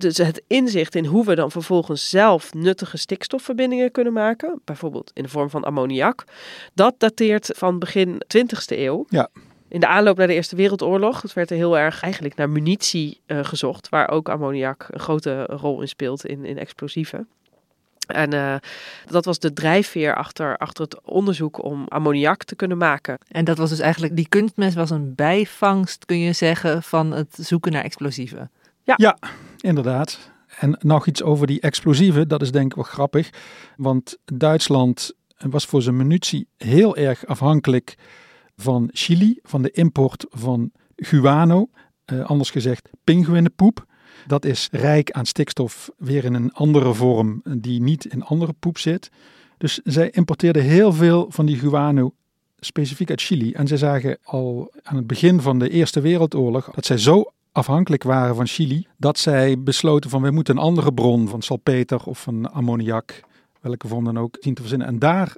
Dus 0.00 0.16
het 0.16 0.42
inzicht 0.46 0.94
in 0.94 1.04
hoe 1.04 1.24
we 1.24 1.34
dan 1.34 1.50
vervolgens 1.50 2.08
zelf 2.08 2.54
nuttige 2.54 2.96
stikstofverbindingen 2.96 3.90
kunnen 3.90 4.12
maken, 4.12 4.60
bijvoorbeeld 4.64 5.10
in 5.14 5.22
de 5.22 5.28
vorm 5.28 5.50
van 5.50 5.64
ammoniak, 5.64 6.24
dat 6.74 6.94
dateert 6.98 7.50
van 7.56 7.78
begin 7.78 8.22
20e 8.36 8.78
eeuw. 8.78 9.04
Ja. 9.08 9.28
In 9.68 9.80
de 9.80 9.86
aanloop 9.86 10.16
naar 10.16 10.26
de 10.26 10.34
Eerste 10.34 10.56
Wereldoorlog, 10.56 11.22
het 11.22 11.32
werd 11.32 11.50
er 11.50 11.56
heel 11.56 11.78
erg 11.78 12.02
eigenlijk 12.02 12.34
naar 12.34 12.50
munitie 12.50 13.20
uh, 13.26 13.44
gezocht, 13.44 13.88
waar 13.88 14.10
ook 14.10 14.28
ammoniak 14.28 14.86
een 14.90 15.00
grote 15.00 15.44
rol 15.44 15.80
in 15.80 15.88
speelt 15.88 16.26
in, 16.26 16.44
in 16.44 16.58
explosieven. 16.58 17.28
En 18.06 18.34
uh, 18.34 18.54
dat 19.06 19.24
was 19.24 19.38
de 19.38 19.52
drijfveer 19.52 20.14
achter, 20.14 20.56
achter 20.56 20.84
het 20.84 21.00
onderzoek 21.04 21.64
om 21.64 21.84
ammoniak 21.88 22.44
te 22.44 22.56
kunnen 22.56 22.78
maken. 22.78 23.18
En 23.28 23.44
dat 23.44 23.58
was 23.58 23.70
dus 23.70 23.78
eigenlijk, 23.78 24.16
die 24.16 24.28
kunstmest 24.28 24.74
was 24.74 24.90
een 24.90 25.14
bijvangst, 25.14 26.04
kun 26.04 26.18
je 26.18 26.32
zeggen, 26.32 26.82
van 26.82 27.12
het 27.12 27.38
zoeken 27.40 27.72
naar 27.72 27.84
explosieven. 27.84 28.50
Ja. 28.84 28.94
ja, 28.96 29.18
inderdaad. 29.60 30.30
En 30.58 30.78
nog 30.80 31.06
iets 31.06 31.22
over 31.22 31.46
die 31.46 31.60
explosieven, 31.60 32.28
dat 32.28 32.42
is 32.42 32.50
denk 32.50 32.66
ik 32.66 32.74
wel 32.74 32.84
grappig. 32.84 33.30
Want 33.76 34.18
Duitsland 34.24 35.12
was 35.36 35.64
voor 35.64 35.82
zijn 35.82 35.96
munitie 35.96 36.48
heel 36.56 36.96
erg 36.96 37.26
afhankelijk 37.26 37.94
van 38.56 38.88
Chili, 38.92 39.38
van 39.42 39.62
de 39.62 39.70
import 39.70 40.26
van 40.28 40.70
guano, 40.96 41.68
eh, 42.04 42.24
anders 42.24 42.50
gezegd 42.50 42.90
pinguïnenpoep. 43.04 43.84
Dat 44.26 44.44
is 44.44 44.68
rijk 44.72 45.10
aan 45.10 45.26
stikstof, 45.26 45.90
weer 45.96 46.24
in 46.24 46.34
een 46.34 46.52
andere 46.52 46.94
vorm 46.94 47.42
die 47.58 47.82
niet 47.82 48.04
in 48.04 48.22
andere 48.22 48.52
poep 48.52 48.78
zit. 48.78 49.10
Dus 49.58 49.80
zij 49.84 50.10
importeerden 50.10 50.62
heel 50.62 50.92
veel 50.92 51.26
van 51.30 51.46
die 51.46 51.58
guano 51.58 52.14
specifiek 52.58 53.10
uit 53.10 53.20
Chili. 53.20 53.52
En 53.52 53.66
zij 53.66 53.76
zagen 53.76 54.18
al 54.22 54.72
aan 54.82 54.96
het 54.96 55.06
begin 55.06 55.40
van 55.40 55.58
de 55.58 55.70
Eerste 55.70 56.00
Wereldoorlog 56.00 56.70
dat 56.74 56.86
zij 56.86 56.98
zo 56.98 57.32
afhankelijk 57.52 58.02
waren 58.02 58.34
van 58.34 58.46
Chili, 58.46 58.86
dat 58.96 59.18
zij 59.18 59.62
besloten 59.62 60.10
van 60.10 60.22
we 60.22 60.30
moeten 60.30 60.56
een 60.56 60.62
andere 60.62 60.92
bron 60.92 61.28
van 61.28 61.42
salpeter 61.42 62.04
of 62.04 62.22
van 62.22 62.52
ammoniak, 62.52 63.20
welke 63.60 63.88
vorm 63.88 64.04
dan 64.04 64.18
ook, 64.18 64.36
zien 64.40 64.54
te 64.54 64.60
verzinnen. 64.60 64.86
En 64.86 64.98
daar... 64.98 65.36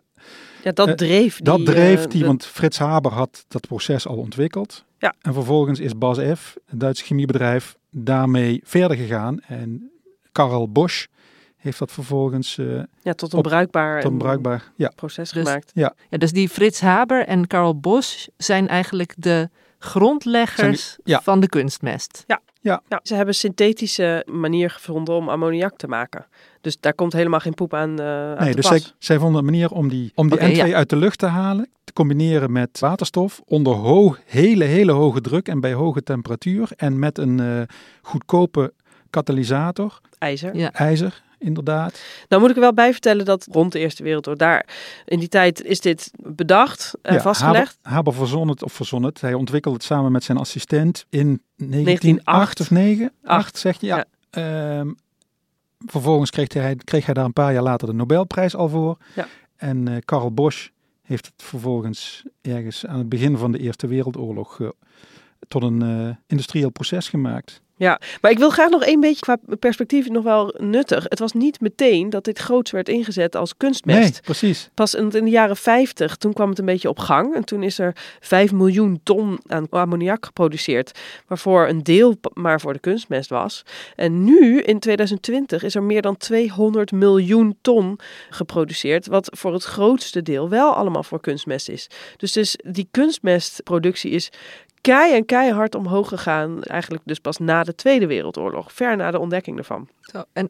Ja, 0.63 0.73
dat 0.73 0.99
dreef 0.99 1.37
die... 1.37 1.45
Dat 1.45 1.65
dreef 1.65 2.07
die, 2.07 2.25
want 2.25 2.47
Frits 2.47 2.79
Haber 2.79 3.13
had 3.13 3.45
dat 3.49 3.67
proces 3.67 4.07
al 4.07 4.17
ontwikkeld. 4.17 4.85
Ja. 4.99 5.15
En 5.21 5.33
vervolgens 5.33 5.81
is 5.81 5.99
BASF, 5.99 6.57
het 6.67 6.81
Duitse 6.81 7.05
chemiebedrijf, 7.05 7.77
daarmee 7.91 8.61
verder 8.65 8.97
gegaan. 8.97 9.41
En 9.41 9.91
Karl 10.33 10.69
Bosch 10.69 11.07
heeft 11.57 11.79
dat 11.79 11.93
vervolgens 11.93 12.57
uh, 12.57 12.83
ja, 13.03 13.13
tot 13.13 13.33
een 13.33 13.39
op, 13.39 13.45
bruikbaar, 13.45 14.01
tot 14.01 14.13
een 14.13 14.19
bruikbaar 14.19 14.73
ja. 14.77 14.93
proces 14.95 15.31
dus, 15.31 15.43
gemaakt. 15.43 15.71
Ja. 15.75 15.95
ja, 16.09 16.19
dus 16.19 16.33
die 16.33 16.49
Frits 16.49 16.81
Haber 16.81 17.27
en 17.27 17.47
Karl 17.47 17.81
Bosch 17.81 18.27
zijn 18.37 18.69
eigenlijk 18.69 19.15
de 19.17 19.51
grondleggers 19.83 20.97
die, 21.03 21.15
ja. 21.15 21.21
van 21.23 21.41
de 21.41 21.49
kunstmest. 21.49 22.25
Ja. 22.27 22.41
Ja. 22.61 22.83
ja, 22.89 23.01
ze 23.03 23.15
hebben 23.15 23.35
een 23.35 23.41
synthetische 23.41 24.27
manier 24.31 24.71
gevonden 24.71 25.15
om 25.15 25.29
ammoniak 25.29 25.77
te 25.77 25.89
maken. 25.89 26.27
Dus 26.61 26.81
daar 26.81 26.95
komt 26.95 27.13
helemaal 27.13 27.41
geen 27.41 27.55
poep 27.55 27.75
aan. 27.75 28.01
Uh, 28.01 28.39
nee, 28.39 28.55
dus 28.55 28.67
zij, 28.67 28.83
zij, 28.99 29.19
vonden 29.19 29.39
een 29.39 29.45
manier 29.45 29.71
om 29.71 29.89
die, 29.89 30.13
om 30.15 30.29
die 30.29 30.39
okay, 30.39 30.53
N2 30.53 30.57
ja. 30.57 30.73
uit 30.73 30.91
de 30.91 30.97
lucht 30.97 31.19
te 31.19 31.27
halen, 31.27 31.69
te 31.85 31.93
combineren 31.93 32.53
met 32.53 32.79
waterstof 32.79 33.41
onder 33.45 33.75
hoog, 33.75 34.21
hele, 34.25 34.65
hele 34.65 34.93
hoge 34.93 35.21
druk 35.21 35.49
en 35.49 35.61
bij 35.61 35.73
hoge 35.73 36.03
temperatuur. 36.03 36.71
En 36.77 36.99
met 36.99 37.19
een 37.19 37.39
uh, 37.39 37.63
goedkope 38.03 38.73
katalysator, 39.11 40.01
ijzer. 40.19 40.57
Ja. 40.57 40.73
ijzer 40.73 41.23
inderdaad. 41.43 42.01
Nou 42.29 42.41
moet 42.41 42.51
ik 42.51 42.57
er 42.57 42.63
wel 42.63 42.75
bij 42.75 42.93
vertellen 42.93 43.25
dat 43.25 43.47
rond 43.51 43.73
de 43.73 43.79
Eerste 43.79 44.03
Wereldoorlog 44.03 44.41
daar 44.41 44.67
in 45.05 45.19
die 45.19 45.29
tijd 45.29 45.63
is 45.63 45.81
dit 45.81 46.11
bedacht 46.17 46.95
en 47.03 47.15
ja, 47.15 47.21
vastgelegd. 47.21 47.79
Haber, 47.83 47.93
Haber 47.93 48.15
verzon 48.15 48.49
het 48.49 48.63
of 48.63 48.73
verzon 48.73 49.03
het. 49.03 49.21
Hij 49.21 49.35
ontwikkelde 49.35 49.77
het 49.77 49.87
samen 49.87 50.13
met 50.13 50.25
zijn 50.25 50.39
assistent 50.39 51.07
in 51.09 51.43
1908 51.57 52.61
of 52.61 52.71
9, 52.71 53.13
8 53.23 53.59
zeg 53.59 53.81
je. 53.81 53.87
Ja. 53.87 54.05
ja. 54.31 54.79
Um, 54.79 54.97
vervolgens 55.87 56.31
kreeg 56.31 56.53
hij, 56.53 56.77
kreeg 56.77 57.05
hij 57.05 57.15
daar 57.15 57.25
een 57.25 57.33
paar 57.33 57.53
jaar 57.53 57.63
later 57.63 57.87
de 57.87 57.95
Nobelprijs 57.95 58.57
al 58.57 58.69
voor. 58.69 58.97
Ja. 59.15 59.27
En 59.57 59.89
uh, 59.89 59.97
Karl 60.05 60.33
Bosch 60.33 60.69
heeft 61.03 61.27
het 61.27 61.43
vervolgens 61.43 62.25
ergens 62.41 62.87
aan 62.87 62.99
het 62.99 63.09
begin 63.09 63.37
van 63.37 63.53
de 63.53 63.59
Eerste 63.59 63.87
Wereldoorlog 63.87 64.59
uh, 64.59 64.69
tot 65.49 65.63
een 65.63 65.85
uh, 65.85 66.15
industrieel 66.27 66.71
proces 66.71 67.09
gemaakt. 67.09 67.63
Ja, 67.83 68.01
maar 68.21 68.31
ik 68.31 68.39
wil 68.39 68.51
graag 68.51 68.71
nog 68.71 68.85
één 68.85 69.01
beetje 69.01 69.21
qua 69.21 69.37
perspectief 69.59 70.09
nog 70.09 70.25
wel 70.25 70.55
nuttig. 70.59 71.05
Het 71.09 71.19
was 71.19 71.33
niet 71.33 71.61
meteen 71.61 72.11
dat 72.11 72.25
dit 72.25 72.39
groots 72.39 72.71
werd 72.71 72.89
ingezet 72.89 73.37
als 73.37 73.57
kunstmest. 73.57 74.13
Nee, 74.13 74.21
precies. 74.23 74.71
Pas 74.75 74.95
in 74.95 75.09
de 75.09 75.31
jaren 75.31 75.57
50, 75.57 76.17
toen 76.17 76.33
kwam 76.33 76.49
het 76.49 76.59
een 76.59 76.65
beetje 76.65 76.89
op 76.89 76.99
gang. 76.99 77.35
En 77.35 77.45
toen 77.45 77.63
is 77.63 77.79
er 77.79 77.97
5 78.21 78.53
miljoen 78.53 79.01
ton 79.03 79.41
aan 79.47 79.67
ammoniak 79.71 80.25
geproduceerd. 80.25 80.99
Waarvoor 81.27 81.69
een 81.69 81.83
deel 81.83 82.17
maar 82.35 82.61
voor 82.61 82.73
de 82.73 82.79
kunstmest 82.79 83.31
was. 83.31 83.63
En 83.97 84.25
nu, 84.25 84.61
in 84.61 84.79
2020, 84.79 85.63
is 85.63 85.75
er 85.75 85.83
meer 85.83 86.03
dan 86.03 86.17
200 86.17 86.93
miljoen 86.93 87.57
ton 87.61 87.99
geproduceerd. 88.31 89.07
Wat 89.07 89.29
voor 89.39 89.53
het 89.53 89.65
grootste 89.65 90.23
deel 90.23 90.49
wel 90.49 90.75
allemaal 90.75 91.03
voor 91.03 91.21
kunstmest 91.21 91.69
is. 91.69 91.87
Dus, 92.17 92.33
dus 92.33 92.57
die 92.65 92.89
kunstmestproductie 92.91 94.11
is 94.11 94.31
kei 94.83 95.15
en 95.15 95.25
keihard 95.25 95.75
omhoog 95.75 96.09
gegaan. 96.09 96.63
Eigenlijk 96.63 97.03
dus 97.05 97.19
pas 97.19 97.39
na 97.39 97.63
de 97.63 97.75
Tweede 97.75 98.07
Wereldoorlog. 98.07 98.73
Ver 98.73 98.97
na 98.97 99.11
de 99.11 99.19
ontdekking 99.19 99.59
ervan. 99.59 99.89
Zo, 100.01 100.23
en 100.33 100.49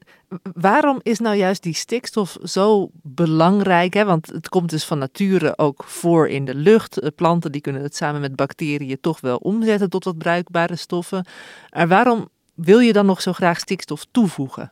waarom 0.55 1.01
is 1.03 1.19
nou 1.19 1.37
juist 1.37 1.63
die 1.63 1.75
stikstof 1.75 2.37
zo 2.43 2.91
belangrijk? 3.03 3.95
Hè? 3.95 4.05
Want 4.05 4.27
het 4.27 4.49
komt 4.49 4.71
dus 4.71 4.85
van 4.85 4.99
nature 4.99 5.59
ook 5.59 5.85
voor 5.85 6.29
in 6.29 6.45
de 6.45 6.55
lucht. 6.55 7.15
Planten 7.15 7.53
die 7.53 7.61
kunnen 7.61 7.83
het 7.83 7.97
samen 7.97 8.21
met 8.21 8.37
bacteriën 8.37 9.01
toch 9.01 9.21
wel 9.21 9.37
omzetten 9.37 9.91
tot 9.91 10.05
wat 10.05 10.19
bruikbare 10.19 10.77
stoffen. 10.77 11.27
Maar 11.71 11.89
waarom 11.89 12.29
wil 12.55 12.79
je 12.79 12.93
dan 12.93 13.07
nog 13.07 13.23
zo 13.23 13.33
graag 13.33 13.59
stikstof 13.59 14.07
toevoegen? 14.11 14.71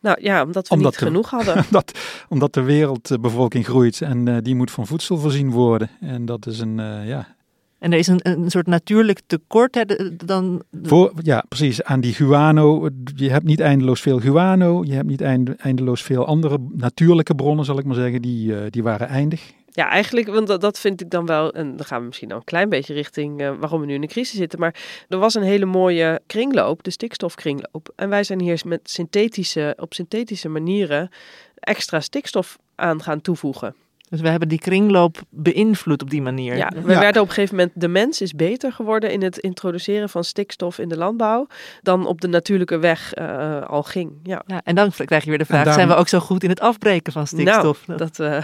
Nou 0.00 0.18
ja, 0.20 0.42
omdat 0.42 0.68
we 0.68 0.74
omdat 0.74 0.90
niet 0.90 1.08
genoeg 1.08 1.30
hadden. 1.30 1.56
omdat, 1.66 1.98
omdat 2.28 2.54
de 2.54 2.62
wereldbevolking 2.62 3.66
groeit 3.66 4.00
en 4.00 4.26
uh, 4.26 4.36
die 4.42 4.54
moet 4.54 4.70
van 4.70 4.86
voedsel 4.86 5.18
voorzien 5.18 5.50
worden. 5.50 5.90
En 6.00 6.24
dat 6.24 6.46
is 6.46 6.58
een, 6.58 6.78
uh, 6.78 7.08
ja, 7.08 7.35
en 7.78 7.92
er 7.92 7.98
is 7.98 8.06
een, 8.06 8.20
een 8.22 8.50
soort 8.50 8.66
natuurlijk 8.66 9.20
tekort 9.26 9.74
hè, 9.74 9.84
dan... 10.16 10.62
Voor, 10.82 11.12
ja, 11.22 11.44
precies. 11.48 11.82
Aan 11.82 12.00
die 12.00 12.14
guano. 12.14 12.88
Je 13.14 13.30
hebt 13.30 13.44
niet 13.44 13.60
eindeloos 13.60 14.00
veel 14.00 14.20
guano. 14.20 14.84
Je 14.84 14.94
hebt 14.94 15.08
niet 15.08 15.20
eindeloos 15.56 16.02
veel 16.02 16.26
andere 16.26 16.58
natuurlijke 16.72 17.34
bronnen, 17.34 17.64
zal 17.64 17.78
ik 17.78 17.84
maar 17.84 17.94
zeggen. 17.94 18.22
Die, 18.22 18.48
uh, 18.48 18.58
die 18.70 18.82
waren 18.82 19.08
eindig. 19.08 19.52
Ja, 19.66 19.88
eigenlijk, 19.88 20.26
want 20.26 20.46
dat, 20.46 20.60
dat 20.60 20.78
vind 20.78 21.00
ik 21.00 21.10
dan 21.10 21.26
wel, 21.26 21.52
en 21.52 21.76
dan 21.76 21.86
gaan 21.86 22.00
we 22.00 22.06
misschien 22.06 22.30
al 22.30 22.36
een 22.36 22.44
klein 22.44 22.68
beetje 22.68 22.94
richting 22.94 23.40
uh, 23.40 23.52
waarom 23.58 23.80
we 23.80 23.86
nu 23.86 23.94
in 23.94 24.02
een 24.02 24.08
crisis 24.08 24.38
zitten. 24.38 24.58
Maar 24.58 24.74
er 25.08 25.18
was 25.18 25.34
een 25.34 25.42
hele 25.42 25.64
mooie 25.64 26.20
kringloop, 26.26 26.82
de 26.82 26.90
stikstofkringloop. 26.90 27.92
En 27.96 28.08
wij 28.08 28.24
zijn 28.24 28.40
hier 28.40 28.62
met 28.66 28.80
synthetische, 28.90 29.76
op 29.80 29.94
synthetische 29.94 30.48
manieren 30.48 31.08
extra 31.54 32.00
stikstof 32.00 32.58
aan 32.74 33.02
gaan 33.02 33.20
toevoegen. 33.20 33.74
Dus 34.08 34.20
we 34.20 34.28
hebben 34.28 34.48
die 34.48 34.58
kringloop 34.58 35.22
beïnvloed 35.30 36.02
op 36.02 36.10
die 36.10 36.22
manier. 36.22 36.56
Ja, 36.56 36.72
we 36.74 36.92
ja. 36.92 37.00
werden 37.00 37.22
op 37.22 37.28
een 37.28 37.34
gegeven 37.34 37.56
moment, 37.56 37.72
de 37.80 37.88
mens 37.88 38.20
is 38.20 38.32
beter 38.32 38.72
geworden 38.72 39.12
in 39.12 39.22
het 39.22 39.38
introduceren 39.38 40.08
van 40.08 40.24
stikstof 40.24 40.78
in 40.78 40.88
de 40.88 40.96
landbouw 40.96 41.46
dan 41.82 42.06
op 42.06 42.20
de 42.20 42.28
natuurlijke 42.28 42.78
weg 42.78 43.18
uh, 43.18 43.62
al 43.62 43.82
ging. 43.82 44.12
Ja. 44.22 44.42
ja, 44.46 44.60
en 44.64 44.74
dan 44.74 44.90
krijg 44.90 45.24
je 45.24 45.28
weer 45.28 45.38
de 45.38 45.44
vraag, 45.44 45.64
daarom... 45.64 45.82
zijn 45.82 45.94
we 45.94 46.00
ook 46.00 46.08
zo 46.08 46.18
goed 46.18 46.42
in 46.42 46.48
het 46.48 46.60
afbreken 46.60 47.12
van 47.12 47.26
stikstof? 47.26 47.86
Nou, 47.86 47.98
dat, 48.04 48.18
uh... 48.18 48.42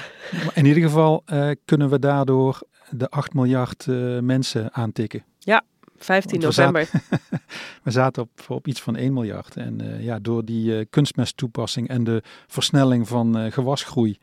In 0.54 0.66
ieder 0.66 0.82
geval 0.82 1.22
uh, 1.32 1.50
kunnen 1.64 1.90
we 1.90 1.98
daardoor 1.98 2.60
de 2.90 3.08
8 3.08 3.34
miljard 3.34 3.86
mensen 4.20 4.74
aantikken. 4.74 5.24
Ja, 5.38 5.62
15 5.96 6.38
we 6.38 6.44
november. 6.44 6.86
Zaten, 6.86 7.30
we 7.82 7.90
zaten 7.90 8.22
op, 8.22 8.30
op 8.48 8.66
iets 8.66 8.80
van 8.80 8.96
1 8.96 9.12
miljard. 9.12 9.56
En 9.56 9.98
ja, 10.00 10.18
door 10.18 10.44
die 10.44 10.84
kunstmesttoepassing 10.84 11.88
en 11.88 12.04
de 12.04 12.22
versnelling 12.46 13.08
van 13.08 13.52
gewasgroei 13.52 14.18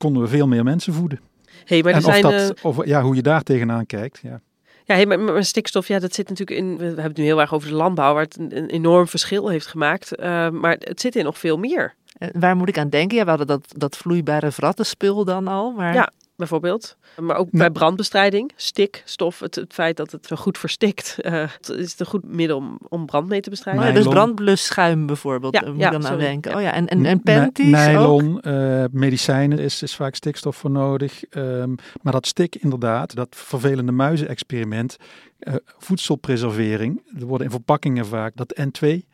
konden 0.00 0.22
we 0.22 0.28
veel 0.28 0.46
meer 0.46 0.64
mensen 0.64 0.92
voeden. 0.92 1.20
Hey, 1.64 1.82
maar 1.82 1.92
en 1.92 1.98
er 1.98 2.04
zijn, 2.04 2.24
of 2.24 2.32
dat, 2.32 2.60
of, 2.62 2.86
ja, 2.86 3.02
hoe 3.02 3.14
je 3.14 3.22
daar 3.22 3.42
tegenaan 3.42 3.86
kijkt. 3.86 4.20
Ja. 4.22 4.40
Ja, 4.84 4.94
hey, 4.94 5.06
maar, 5.06 5.20
maar, 5.20 5.44
stikstof, 5.44 5.88
ja, 5.88 5.98
dat 5.98 6.14
zit 6.14 6.28
natuurlijk 6.28 6.60
in. 6.60 6.76
We 6.76 6.84
hebben 6.84 7.04
het 7.04 7.16
nu 7.16 7.24
heel 7.24 7.40
erg 7.40 7.54
over 7.54 7.68
de 7.68 7.74
landbouw, 7.74 8.14
waar 8.14 8.22
het 8.22 8.38
een, 8.38 8.56
een 8.56 8.68
enorm 8.68 9.06
verschil 9.06 9.48
heeft 9.48 9.66
gemaakt. 9.66 10.20
Uh, 10.20 10.48
maar 10.50 10.76
het 10.78 11.00
zit 11.00 11.16
in 11.16 11.24
nog 11.24 11.38
veel 11.38 11.58
meer. 11.58 11.94
En 12.18 12.30
waar 12.40 12.56
moet 12.56 12.68
ik 12.68 12.78
aan 12.78 12.88
denken? 12.88 13.16
Ja, 13.16 13.22
we 13.22 13.28
hadden 13.28 13.46
dat, 13.46 13.74
dat 13.76 13.96
vloeibare 13.96 14.50
wrattenspul 14.56 15.24
dan 15.24 15.48
al. 15.48 15.70
Maar... 15.72 15.94
Ja, 15.94 16.10
bijvoorbeeld. 16.40 16.96
Maar 17.16 17.36
ook 17.36 17.50
bij 17.50 17.70
brandbestrijding, 17.70 18.52
stikstof, 18.56 19.40
het, 19.40 19.54
het 19.54 19.72
feit 19.72 19.96
dat 19.96 20.10
het 20.10 20.26
zo 20.26 20.36
goed 20.36 20.58
verstikt, 20.58 21.16
uh, 21.18 21.32
het 21.32 21.68
is 21.68 21.94
een 21.98 22.06
goed 22.06 22.24
middel 22.24 22.56
om, 22.56 22.78
om 22.88 23.06
brand 23.06 23.28
mee 23.28 23.40
te 23.40 23.50
bestrijden. 23.50 23.82
Maar 23.82 23.94
dus 23.94 24.06
brandblusschuim 24.06 25.06
bijvoorbeeld, 25.06 25.54
Ja, 25.54 25.60
ja, 25.64 25.70
moet 25.70 25.80
ja, 25.80 25.90
je 25.90 25.98
dan 25.98 26.06
aan 26.06 26.18
denken. 26.18 26.50
Ja. 26.50 26.56
Oh 26.56 26.62
ja, 26.62 26.72
en, 26.72 26.86
en, 26.86 27.04
en 27.04 27.22
panties 27.22 27.74
ook? 27.74 28.22
Nylon, 28.22 28.40
eh, 28.40 28.84
medicijnen 28.90 29.58
is, 29.58 29.82
is 29.82 29.96
vaak 29.96 30.14
stikstof 30.14 30.56
voor 30.56 30.70
nodig. 30.70 31.24
Ehm, 31.24 31.74
maar 32.02 32.12
dat 32.12 32.26
stik 32.26 32.56
inderdaad, 32.56 33.14
dat 33.14 33.28
vervelende 33.30 33.92
muizenexperiment, 33.92 34.96
eh, 35.38 35.54
voedselpreservering. 35.78 37.02
Er 37.18 37.26
worden 37.26 37.46
in 37.46 37.52
verpakkingen 37.52 38.06
vaak 38.06 38.32
dat 38.36 38.60
N2, 38.60 39.06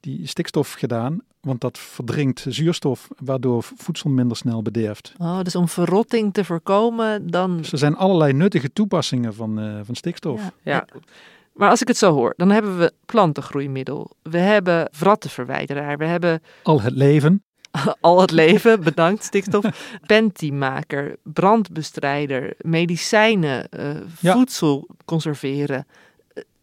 die 0.00 0.26
stikstof 0.26 0.72
gedaan, 0.72 1.20
want 1.46 1.60
dat 1.60 1.78
verdringt 1.78 2.44
zuurstof, 2.48 3.08
waardoor 3.18 3.62
voedsel 3.76 4.10
minder 4.10 4.36
snel 4.36 4.62
bederft. 4.62 5.12
Oh, 5.18 5.40
dus 5.42 5.56
om 5.56 5.68
verrotting 5.68 6.32
te 6.32 6.44
voorkomen, 6.44 7.30
dan... 7.30 7.56
Dus 7.56 7.72
er 7.72 7.78
zijn 7.78 7.96
allerlei 7.96 8.32
nuttige 8.32 8.72
toepassingen 8.72 9.34
van, 9.34 9.60
eh, 9.60 9.80
van 9.82 9.94
stikstof. 9.94 10.40
Ja. 10.40 10.50
Ja. 10.72 10.86
Maar 11.52 11.70
als 11.70 11.80
ik 11.80 11.88
het 11.88 11.96
zo 11.96 12.12
hoor, 12.12 12.34
dan 12.36 12.50
hebben 12.50 12.78
we 12.78 12.92
plantengroeimiddel. 13.06 14.10
We 14.22 14.38
hebben 14.38 14.90
wrattenverwijderaar. 14.98 15.98
We 15.98 16.04
hebben 16.04 16.42
Al 16.62 16.80
het 16.80 16.94
leven, 16.94 17.42
al 18.00 18.20
het 18.20 18.30
leven, 18.30 18.80
bedankt 18.82 19.24
stikstof. 19.24 19.64
Pantymaker, 20.06 21.16
brandbestrijder, 21.22 22.54
medicijnen, 22.58 23.68
eh, 23.68 23.88
Ja. 24.20 24.32
voedsel 24.32 24.88
conserveren. 25.04 25.86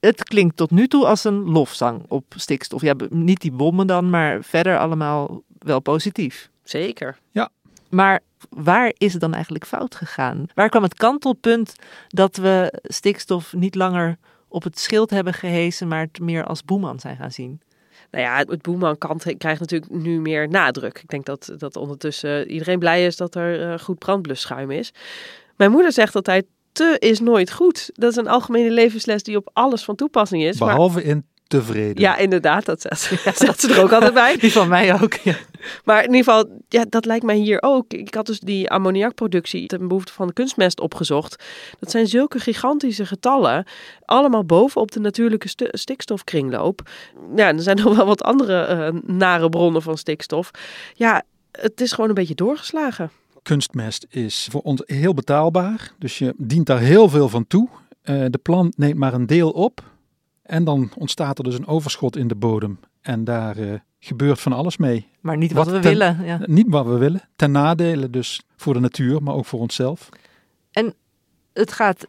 Het 0.05 0.23
klinkt 0.23 0.57
tot 0.57 0.71
nu 0.71 0.87
toe 0.87 1.05
als 1.05 1.23
een 1.23 1.43
lofzang 1.43 2.05
op 2.07 2.23
stikstof. 2.35 2.81
Ja, 2.81 2.95
niet 3.09 3.41
die 3.41 3.51
bommen 3.51 3.87
dan, 3.87 4.09
maar 4.09 4.43
verder 4.43 4.77
allemaal 4.77 5.43
wel 5.57 5.79
positief. 5.79 6.49
Zeker. 6.63 7.17
Maar 7.93 8.19
waar 8.49 8.93
is 8.97 9.11
het 9.11 9.21
dan 9.21 9.33
eigenlijk 9.33 9.65
fout 9.65 9.95
gegaan? 9.95 10.45
Waar 10.53 10.69
kwam 10.69 10.83
het 10.83 10.93
kantelpunt 10.93 11.75
dat 12.07 12.35
we 12.35 12.79
stikstof 12.83 13.53
niet 13.53 13.75
langer 13.75 14.17
op 14.47 14.63
het 14.63 14.79
schild 14.79 15.09
hebben 15.09 15.33
gehesen, 15.33 15.87
maar 15.87 15.99
het 15.99 16.19
meer 16.19 16.45
als 16.45 16.63
boeman 16.63 16.99
zijn 16.99 17.15
gaan 17.15 17.31
zien? 17.31 17.61
Nou 18.11 18.23
ja, 18.23 18.37
het 18.37 18.61
boeman-kant 18.61 19.37
krijgt 19.37 19.59
natuurlijk 19.59 19.91
nu 19.91 20.19
meer 20.19 20.49
nadruk. 20.49 20.99
Ik 20.99 21.09
denk 21.09 21.25
dat, 21.25 21.53
dat 21.57 21.75
ondertussen 21.75 22.51
iedereen 22.51 22.79
blij 22.79 23.05
is 23.05 23.17
dat 23.17 23.35
er 23.35 23.71
eh, 23.71 23.79
goed 23.79 23.99
brandblusschuim 23.99 24.71
is. 24.71 24.93
Mijn 25.57 25.71
moeder 25.71 25.91
zegt 25.91 26.15
altijd, 26.15 26.45
te 26.73 26.95
is 26.99 27.19
nooit 27.19 27.51
goed. 27.51 27.89
Dat 27.93 28.11
is 28.11 28.17
een 28.17 28.27
algemene 28.27 28.71
levensles 28.71 29.23
die 29.23 29.37
op 29.37 29.49
alles 29.53 29.83
van 29.83 29.95
toepassing 29.95 30.43
is. 30.43 30.59
maar- 30.59 30.73
behalve 30.73 31.03
in 31.03 31.25
tevreden. 31.47 32.01
ja, 32.01 32.17
inderdaad, 32.17 32.65
dat 32.65 32.81
zat, 32.81 32.99
zat 33.45 33.59
ze 33.59 33.73
er 33.73 33.81
ook 33.83 33.91
altijd 33.91 34.13
bij. 34.13 34.37
Die 34.41 34.51
van 34.51 34.67
mij 34.67 35.01
ook. 35.01 35.13
Ja. 35.13 35.35
Maar 35.83 36.03
in 36.03 36.13
ieder 36.13 36.23
geval, 36.33 36.59
ja, 36.67 36.85
dat 36.89 37.05
lijkt 37.05 37.25
mij 37.25 37.35
hier 37.35 37.61
ook. 37.61 37.93
Ik 37.93 38.13
had 38.13 38.25
dus 38.25 38.39
die 38.39 38.69
ammoniakproductie 38.69 39.67
ten 39.67 39.87
behoefte 39.87 40.13
van 40.13 40.27
de 40.27 40.33
kunstmest 40.33 40.79
opgezocht. 40.79 41.43
Dat 41.79 41.91
zijn 41.91 42.07
zulke 42.07 42.39
gigantische 42.39 43.05
getallen. 43.05 43.65
Allemaal 44.05 44.45
bovenop 44.45 44.91
de 44.91 44.99
natuurlijke 44.99 45.47
stikstofkringloop. 45.71 46.81
Ja, 47.35 47.47
er 47.47 47.61
zijn 47.61 47.77
nog 47.83 47.95
wel 47.95 48.05
wat 48.05 48.23
andere 48.23 48.61
eh, 48.61 48.93
nare 49.05 49.49
bronnen 49.49 49.81
van 49.81 49.97
stikstof. 49.97 50.51
Ja, 50.93 51.23
het 51.51 51.81
is 51.81 51.91
gewoon 51.91 52.09
een 52.09 52.15
beetje 52.15 52.35
doorgeslagen. 52.35 53.11
Kunstmest 53.43 54.05
is 54.09 54.47
voor 54.51 54.61
ons 54.61 54.81
heel 54.85 55.13
betaalbaar. 55.13 55.91
Dus 55.97 56.17
je 56.17 56.33
dient 56.37 56.65
daar 56.65 56.79
heel 56.79 57.09
veel 57.09 57.29
van 57.29 57.47
toe. 57.47 57.69
Eh, 58.01 58.25
de 58.29 58.37
plant 58.41 58.77
neemt 58.77 58.97
maar 58.97 59.13
een 59.13 59.25
deel 59.25 59.49
op. 59.51 59.83
En 60.41 60.63
dan 60.63 60.91
ontstaat 60.97 61.37
er 61.37 61.43
dus 61.43 61.55
een 61.57 61.67
overschot 61.67 62.15
in 62.17 62.27
de 62.27 62.35
bodem. 62.35 62.79
En 63.01 63.23
daar 63.23 63.57
eh, 63.57 63.73
gebeurt 63.99 64.39
van 64.39 64.53
alles 64.53 64.77
mee. 64.77 65.07
Maar 65.21 65.37
niet 65.37 65.51
wat, 65.51 65.65
Wat 65.65 65.73
we 65.75 65.79
ten- 65.81 65.91
willen. 65.91 66.25
Ja. 66.25 66.39
Niet 66.45 66.67
wat 66.69 66.85
we 66.85 66.97
willen. 66.97 67.21
Ten 67.35 67.51
nadele 67.51 68.09
dus 68.09 68.41
voor 68.55 68.73
de 68.73 68.79
natuur, 68.79 69.23
maar 69.23 69.35
ook 69.35 69.45
voor 69.45 69.59
onszelf. 69.59 70.09
Het 71.53 71.71
gaat 71.71 72.07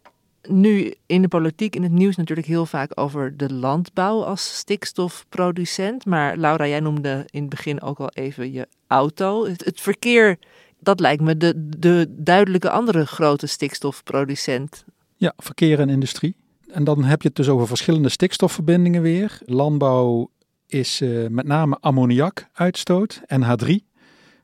nu 0.49 0.95
in 1.07 1.23
de 1.23 1.29
politiek, 1.29 1.77
in 1.77 1.83
het 1.83 1.93
nieuws 1.93 2.17
natuurlijk 2.17 2.47
heel 2.49 2.67
vaak 2.67 2.91
over 3.01 3.37
de 3.37 3.53
landbouw 3.53 4.23
als 4.23 4.57
stikstofproducent. 4.57 6.05
Maar 6.07 6.37
Laura, 6.37 6.67
jij 6.67 6.81
noemde 6.81 7.25
in 7.31 7.41
het 7.41 7.51
begin 7.51 7.83
ook 7.83 7.99
al 7.99 8.09
even 8.11 8.53
je 8.53 8.69
auto. 8.87 9.47
Het, 9.47 9.65
het 9.65 9.81
verkeer, 9.81 10.39
dat 10.85 11.01
lijkt 11.01 11.23
me 11.23 11.37
de, 11.37 11.69
de 11.79 12.15
duidelijke 12.17 12.71
andere 12.71 13.07
grote 13.07 13.47
stikstofproducent. 13.47 14.85
Ja, 15.17 15.33
verkeer 15.37 15.81
en 15.81 15.89
industrie. 15.89 16.37
En 16.69 16.85
dan 16.85 17.05
heb 17.05 17.23
je 17.23 17.29
het 17.29 17.37
dus 17.37 17.49
over 17.49 17.67
verschillende 17.67 18.09
stikstofverbindingen 18.09 19.03
weer. 19.03 19.39
Landbouw 19.45 20.31
is 20.67 21.01
eh, 21.01 21.27
met 21.29 21.47
name 21.47 21.77
ammoniakuitstoot, 21.81 23.21
NH3. 23.21 23.75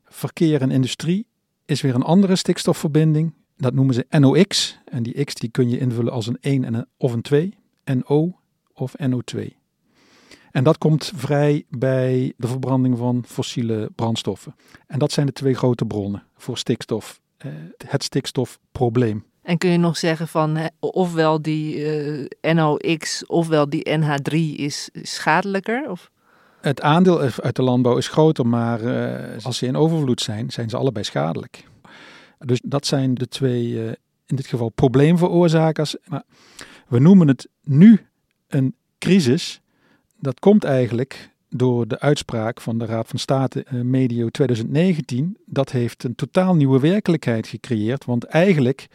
Verkeer 0.04 0.60
en 0.60 0.70
industrie 0.70 1.26
is 1.64 1.80
weer 1.80 1.94
een 1.94 2.02
andere 2.02 2.36
stikstofverbinding. 2.36 3.34
Dat 3.56 3.74
noemen 3.74 3.94
ze 3.94 4.06
NOx. 4.08 4.78
En 4.84 5.02
die 5.02 5.24
X 5.24 5.34
die 5.34 5.50
kun 5.50 5.68
je 5.68 5.78
invullen 5.78 6.12
als 6.12 6.26
een 6.26 6.38
1 6.40 6.64
en 6.64 6.74
een, 6.74 6.86
of 6.96 7.12
een 7.12 7.22
2. 7.22 7.58
NO 7.84 8.38
of 8.74 8.94
NO2. 9.02 9.40
En 10.50 10.64
dat 10.64 10.78
komt 10.78 11.12
vrij 11.14 11.64
bij 11.68 12.32
de 12.36 12.46
verbranding 12.46 12.98
van 12.98 13.24
fossiele 13.26 13.90
brandstoffen. 13.94 14.54
En 14.86 14.98
dat 14.98 15.12
zijn 15.12 15.26
de 15.26 15.32
twee 15.32 15.54
grote 15.54 15.84
bronnen 15.84 16.22
voor 16.40 16.58
stikstof. 16.58 17.20
eh, 17.38 17.50
het 17.86 18.02
stikstofprobleem. 18.02 19.24
En 19.42 19.58
kun 19.58 19.70
je 19.70 19.78
nog 19.78 19.96
zeggen 19.96 20.28
van 20.28 20.70
ofwel 20.80 21.42
die 21.42 21.84
eh, 22.40 22.54
NOx 22.54 23.26
ofwel 23.26 23.68
die 23.68 23.98
NH3 23.98 24.34
is 24.56 24.90
schadelijker? 24.92 25.90
Of? 25.90 26.10
Het 26.60 26.80
aandeel 26.80 27.20
uit 27.20 27.56
de 27.56 27.62
landbouw 27.62 27.96
is 27.96 28.08
groter, 28.08 28.46
maar 28.46 28.80
eh, 28.80 29.44
als 29.44 29.58
ze 29.58 29.66
in 29.66 29.76
overvloed 29.76 30.20
zijn, 30.20 30.50
zijn 30.50 30.70
ze 30.70 30.76
allebei 30.76 31.04
schadelijk. 31.04 31.64
Dus 32.38 32.60
dat 32.64 32.86
zijn 32.86 33.14
de 33.14 33.28
twee, 33.28 33.76
in 34.26 34.36
dit 34.36 34.46
geval 34.46 34.68
probleemveroorzakers. 34.68 35.96
Maar 36.04 36.22
we 36.88 36.98
noemen 36.98 37.28
het 37.28 37.48
nu 37.62 38.06
een 38.48 38.74
crisis. 38.98 39.60
Dat 40.18 40.40
komt 40.40 40.64
eigenlijk 40.64 41.30
door 41.50 41.88
de 41.88 42.00
uitspraak 42.00 42.60
van 42.60 42.78
de 42.78 42.84
Raad 42.84 43.08
van 43.08 43.18
State 43.18 43.62
eh, 43.64 43.80
medio 43.80 44.28
2019. 44.28 45.36
Dat 45.46 45.70
heeft 45.70 46.04
een 46.04 46.14
totaal 46.14 46.54
nieuwe 46.54 46.80
werkelijkheid 46.80 47.46
gecreëerd. 47.46 48.04
Want 48.04 48.24
eigenlijk 48.24 48.88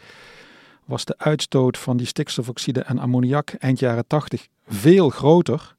was 0.84 1.04
de 1.04 1.14
uitstoot 1.18 1.78
van 1.78 1.96
die 1.96 2.06
stikstofoxide 2.06 2.80
en 2.80 2.98
ammoniak 2.98 3.50
eind 3.50 3.78
jaren 3.78 4.06
80 4.06 4.46
veel 4.66 5.08
groter. 5.08 5.76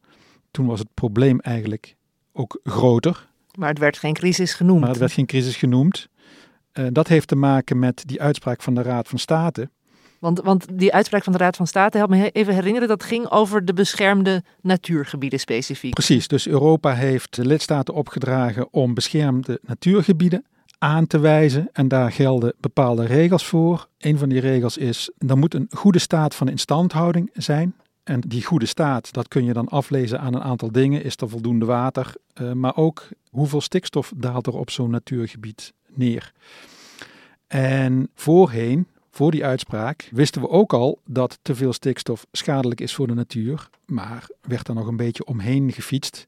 Toen 0.51 0.65
was 0.65 0.79
het 0.79 0.93
probleem 0.93 1.39
eigenlijk 1.39 1.95
ook 2.33 2.59
groter, 2.63 3.27
Maar 3.57 3.69
het 3.69 3.79
werd 3.79 3.97
geen 3.97 4.13
crisis 4.13 4.53
genoemd. 4.53 4.79
maar 4.79 4.89
het 4.89 4.97
werd 4.99 5.11
geen 5.11 5.25
crisis 5.25 5.55
genoemd. 5.55 6.09
Eh, 6.71 6.85
dat 6.91 7.07
heeft 7.07 7.27
te 7.27 7.35
maken 7.35 7.79
met 7.79 8.03
die 8.05 8.21
uitspraak 8.21 8.61
van 8.61 8.75
de 8.75 8.81
Raad 8.81 9.07
van 9.07 9.19
State. 9.19 9.69
Want, 10.19 10.41
want 10.41 10.65
die 10.73 10.93
uitspraak 10.93 11.23
van 11.23 11.33
de 11.33 11.39
Raad 11.39 11.55
van 11.55 11.67
State, 11.67 11.97
help 11.97 12.09
me 12.09 12.31
even 12.31 12.53
herinneren, 12.53 12.87
dat 12.87 13.03
ging 13.03 13.29
over 13.29 13.65
de 13.65 13.73
beschermde 13.73 14.43
natuurgebieden 14.61 15.39
specifiek. 15.39 15.93
Precies, 15.93 16.27
dus 16.27 16.47
Europa 16.47 16.93
heeft 16.93 17.35
de 17.35 17.45
lidstaten 17.45 17.93
opgedragen 17.93 18.67
om 18.73 18.93
beschermde 18.93 19.59
natuurgebieden 19.61 20.45
aan 20.77 21.07
te 21.07 21.19
wijzen. 21.19 21.69
En 21.73 21.87
daar 21.87 22.11
gelden 22.11 22.53
bepaalde 22.59 23.05
regels 23.05 23.45
voor. 23.45 23.87
Een 23.97 24.17
van 24.17 24.29
die 24.29 24.39
regels 24.39 24.77
is, 24.77 25.11
er 25.27 25.37
moet 25.37 25.53
een 25.53 25.67
goede 25.69 25.99
staat 25.99 26.35
van 26.35 26.49
instandhouding 26.49 27.29
zijn. 27.33 27.75
En 28.03 28.19
die 28.27 28.43
goede 28.43 28.65
staat, 28.65 29.13
dat 29.13 29.27
kun 29.27 29.45
je 29.45 29.53
dan 29.53 29.67
aflezen 29.67 30.19
aan 30.19 30.33
een 30.33 30.41
aantal 30.41 30.71
dingen. 30.71 31.03
Is 31.03 31.15
er 31.17 31.29
voldoende 31.29 31.65
water, 31.65 32.13
eh, 32.33 32.51
maar 32.51 32.75
ook 32.75 33.07
hoeveel 33.29 33.61
stikstof 33.61 34.11
daalt 34.15 34.47
er 34.47 34.57
op 34.57 34.69
zo'n 34.69 34.89
natuurgebied 34.89 35.73
neer. 35.93 36.31
En 37.47 38.09
voorheen, 38.15 38.87
voor 39.17 39.31
die 39.31 39.45
uitspraak, 39.45 40.09
wisten 40.11 40.41
we 40.41 40.49
ook 40.49 40.73
al 40.73 40.99
dat 41.05 41.39
te 41.41 41.55
veel 41.55 41.73
stikstof 41.73 42.25
schadelijk 42.31 42.81
is 42.81 42.95
voor 42.95 43.07
de 43.07 43.13
natuur. 43.13 43.69
Maar 43.85 44.29
werd 44.41 44.67
er 44.67 44.73
nog 44.73 44.87
een 44.87 44.95
beetje 44.95 45.25
omheen 45.25 45.71
gefietst. 45.71 46.27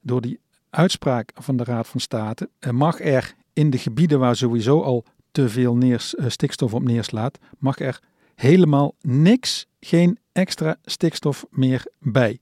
Door 0.00 0.20
die 0.20 0.40
uitspraak 0.70 1.30
van 1.34 1.56
de 1.56 1.64
Raad 1.64 1.88
van 1.88 2.00
State 2.00 2.48
mag 2.70 3.00
er 3.00 3.34
in 3.52 3.70
de 3.70 3.78
gebieden 3.78 4.18
waar 4.18 4.36
sowieso 4.36 4.82
al 4.82 5.04
te 5.30 5.48
veel 5.48 5.76
neers, 5.76 6.14
eh, 6.14 6.28
stikstof 6.28 6.74
op 6.74 6.82
neerslaat, 6.82 7.38
mag 7.58 7.78
er 7.78 8.00
helemaal 8.34 8.94
niks, 9.00 9.66
geen 9.80 10.18
extra 10.32 10.76
stikstof 10.84 11.46
meer 11.50 11.86
bij. 11.98 12.38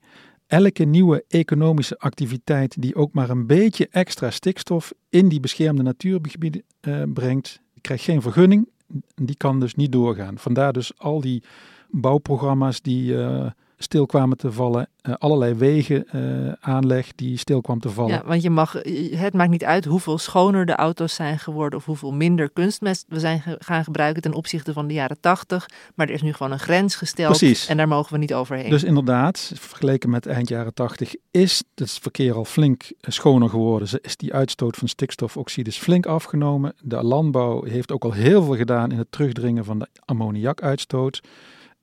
Elke 0.46 0.84
nieuwe 0.84 1.24
economische 1.28 1.98
activiteit 1.98 2.82
die 2.82 2.94
ook 2.94 3.12
maar 3.12 3.30
een 3.30 3.46
beetje 3.46 3.88
extra 3.90 4.30
stikstof 4.30 4.92
in 5.08 5.28
die 5.28 5.40
beschermde 5.40 5.82
natuurgebieden 5.82 6.62
eh, 6.80 7.02
brengt, 7.12 7.60
krijgt 7.80 8.04
geen 8.04 8.22
vergunning. 8.22 8.70
Die 9.14 9.36
kan 9.36 9.60
dus 9.60 9.74
niet 9.74 9.92
doorgaan. 9.92 10.38
Vandaar 10.38 10.72
dus 10.72 10.98
al 10.98 11.20
die 11.20 11.42
bouwprogramma's 11.90 12.80
die 12.82 13.22
eh, 13.22 13.50
stil 13.82 14.06
kwamen 14.06 14.36
te 14.36 14.52
vallen. 14.52 14.88
Uh, 15.02 15.14
allerlei 15.18 15.54
wegen 15.54 16.06
uh, 16.14 16.52
aanleg 16.60 17.14
die 17.14 17.38
stil 17.38 17.60
kwam 17.60 17.80
te 17.80 17.88
vallen. 17.88 18.12
Ja, 18.12 18.22
want 18.24 18.42
je 18.42 18.50
mag, 18.50 18.72
het 19.10 19.34
maakt 19.34 19.50
niet 19.50 19.64
uit 19.64 19.84
hoeveel 19.84 20.18
schoner 20.18 20.66
de 20.66 20.74
auto's 20.74 21.14
zijn 21.14 21.38
geworden 21.38 21.78
of 21.78 21.84
hoeveel 21.84 22.12
minder 22.12 22.50
kunstmest 22.50 23.04
we 23.08 23.20
zijn 23.20 23.42
gaan 23.58 23.84
gebruiken 23.84 24.22
ten 24.22 24.32
opzichte 24.32 24.72
van 24.72 24.86
de 24.86 24.94
jaren 24.94 25.20
80. 25.20 25.66
Maar 25.94 26.08
er 26.08 26.14
is 26.14 26.22
nu 26.22 26.32
gewoon 26.32 26.52
een 26.52 26.58
grens 26.58 26.94
gesteld 26.94 27.36
Precies. 27.36 27.66
en 27.66 27.76
daar 27.76 27.88
mogen 27.88 28.12
we 28.12 28.18
niet 28.18 28.34
overheen. 28.34 28.70
Dus 28.70 28.84
inderdaad, 28.84 29.52
vergeleken 29.54 30.10
met 30.10 30.26
eind 30.26 30.48
jaren 30.48 30.74
80 30.74 31.14
is 31.30 31.62
het 31.74 31.98
verkeer 32.00 32.34
al 32.34 32.44
flink 32.44 32.92
schoner 33.00 33.48
geworden. 33.48 33.88
Is 34.02 34.16
die 34.16 34.34
uitstoot 34.34 34.76
van 34.76 34.88
stikstofoxides 34.88 35.78
flink 35.78 36.06
afgenomen. 36.06 36.74
De 36.80 37.02
landbouw 37.02 37.62
heeft 37.62 37.92
ook 37.92 38.04
al 38.04 38.12
heel 38.12 38.42
veel 38.42 38.56
gedaan 38.56 38.90
in 38.90 38.98
het 38.98 39.12
terugdringen 39.12 39.64
van 39.64 39.78
de 39.78 39.88
ammoniakuitstoot. 40.04 41.20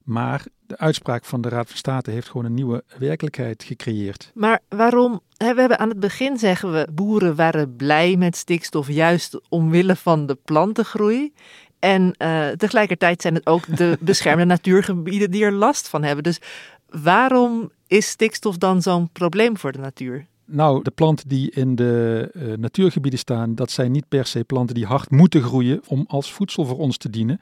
Maar 0.09 0.45
de 0.67 0.77
uitspraak 0.77 1.25
van 1.25 1.41
de 1.41 1.49
Raad 1.49 1.67
van 1.67 1.77
State 1.77 2.11
heeft 2.11 2.27
gewoon 2.27 2.45
een 2.45 2.53
nieuwe 2.53 2.83
werkelijkheid 2.97 3.63
gecreëerd. 3.63 4.31
Maar 4.33 4.59
waarom? 4.69 5.21
We 5.37 5.45
hebben 5.45 5.79
aan 5.79 5.89
het 5.89 5.99
begin 5.99 6.37
zeggen 6.37 6.71
we, 6.71 6.87
boeren 6.93 7.35
waren 7.35 7.75
blij 7.75 8.15
met 8.15 8.35
stikstof 8.35 8.87
juist 8.87 9.39
omwille 9.49 9.95
van 9.95 10.25
de 10.25 10.37
plantengroei. 10.45 11.33
En 11.79 12.15
uh, 12.17 12.47
tegelijkertijd 12.47 13.21
zijn 13.21 13.33
het 13.33 13.47
ook 13.47 13.77
de 13.77 13.97
beschermde 14.01 14.45
natuurgebieden 14.45 15.31
die 15.31 15.43
er 15.43 15.51
last 15.51 15.87
van 15.89 16.03
hebben. 16.03 16.23
Dus 16.23 16.41
waarom 16.89 17.71
is 17.87 18.09
stikstof 18.09 18.57
dan 18.57 18.81
zo'n 18.81 19.09
probleem 19.11 19.57
voor 19.57 19.71
de 19.71 19.79
natuur? 19.79 20.25
Nou, 20.45 20.83
de 20.83 20.91
planten 20.91 21.27
die 21.27 21.51
in 21.51 21.75
de 21.75 22.29
uh, 22.33 22.53
natuurgebieden 22.57 23.19
staan, 23.19 23.55
dat 23.55 23.71
zijn 23.71 23.91
niet 23.91 24.07
per 24.07 24.25
se 24.25 24.43
planten 24.43 24.75
die 24.75 24.85
hard 24.85 25.09
moeten 25.11 25.41
groeien 25.41 25.81
om 25.87 26.05
als 26.07 26.33
voedsel 26.33 26.65
voor 26.65 26.77
ons 26.77 26.97
te 26.97 27.09
dienen. 27.09 27.39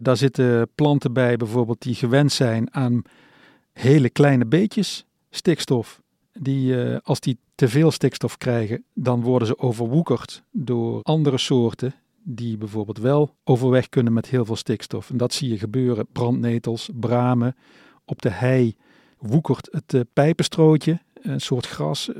Daar 0.00 0.16
zitten 0.16 0.68
planten 0.74 1.12
bij 1.12 1.36
bijvoorbeeld 1.36 1.82
die 1.82 1.94
gewend 1.94 2.32
zijn 2.32 2.74
aan 2.74 3.02
hele 3.72 4.10
kleine 4.10 4.46
beetjes 4.46 5.06
stikstof. 5.30 6.02
Die, 6.32 6.74
uh, 6.74 6.96
als 7.02 7.20
die 7.20 7.38
te 7.54 7.68
veel 7.68 7.90
stikstof 7.90 8.36
krijgen, 8.36 8.84
dan 8.94 9.22
worden 9.22 9.48
ze 9.48 9.58
overwoekerd 9.58 10.42
door 10.50 11.02
andere 11.02 11.38
soorten 11.38 11.94
die 12.22 12.56
bijvoorbeeld 12.56 12.98
wel 12.98 13.34
overweg 13.44 13.88
kunnen 13.88 14.12
met 14.12 14.28
heel 14.28 14.44
veel 14.44 14.56
stikstof. 14.56 15.10
En 15.10 15.16
dat 15.16 15.32
zie 15.32 15.48
je 15.48 15.58
gebeuren. 15.58 16.06
Brandnetels, 16.12 16.90
bramen. 16.94 17.56
Op 18.04 18.22
de 18.22 18.30
hei 18.30 18.76
woekert 19.18 19.68
het 19.70 19.92
uh, 19.92 20.00
pijpenstrootje, 20.12 21.00
een 21.22 21.40
soort 21.40 21.66
gras. 21.66 22.10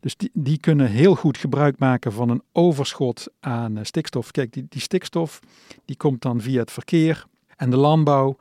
Dus 0.00 0.16
die, 0.16 0.30
die 0.32 0.58
kunnen 0.58 0.86
heel 0.86 1.14
goed 1.14 1.38
gebruik 1.38 1.78
maken 1.78 2.12
van 2.12 2.28
een 2.28 2.42
overschot 2.52 3.26
aan 3.40 3.76
uh, 3.76 3.84
stikstof. 3.84 4.30
Kijk, 4.30 4.52
die, 4.52 4.66
die 4.68 4.80
stikstof 4.80 5.40
die 5.84 5.96
komt 5.96 6.22
dan 6.22 6.40
via 6.40 6.60
het 6.60 6.70
verkeer 6.70 7.24
en 7.56 7.70
de 7.70 7.76
landbouw 7.76 8.36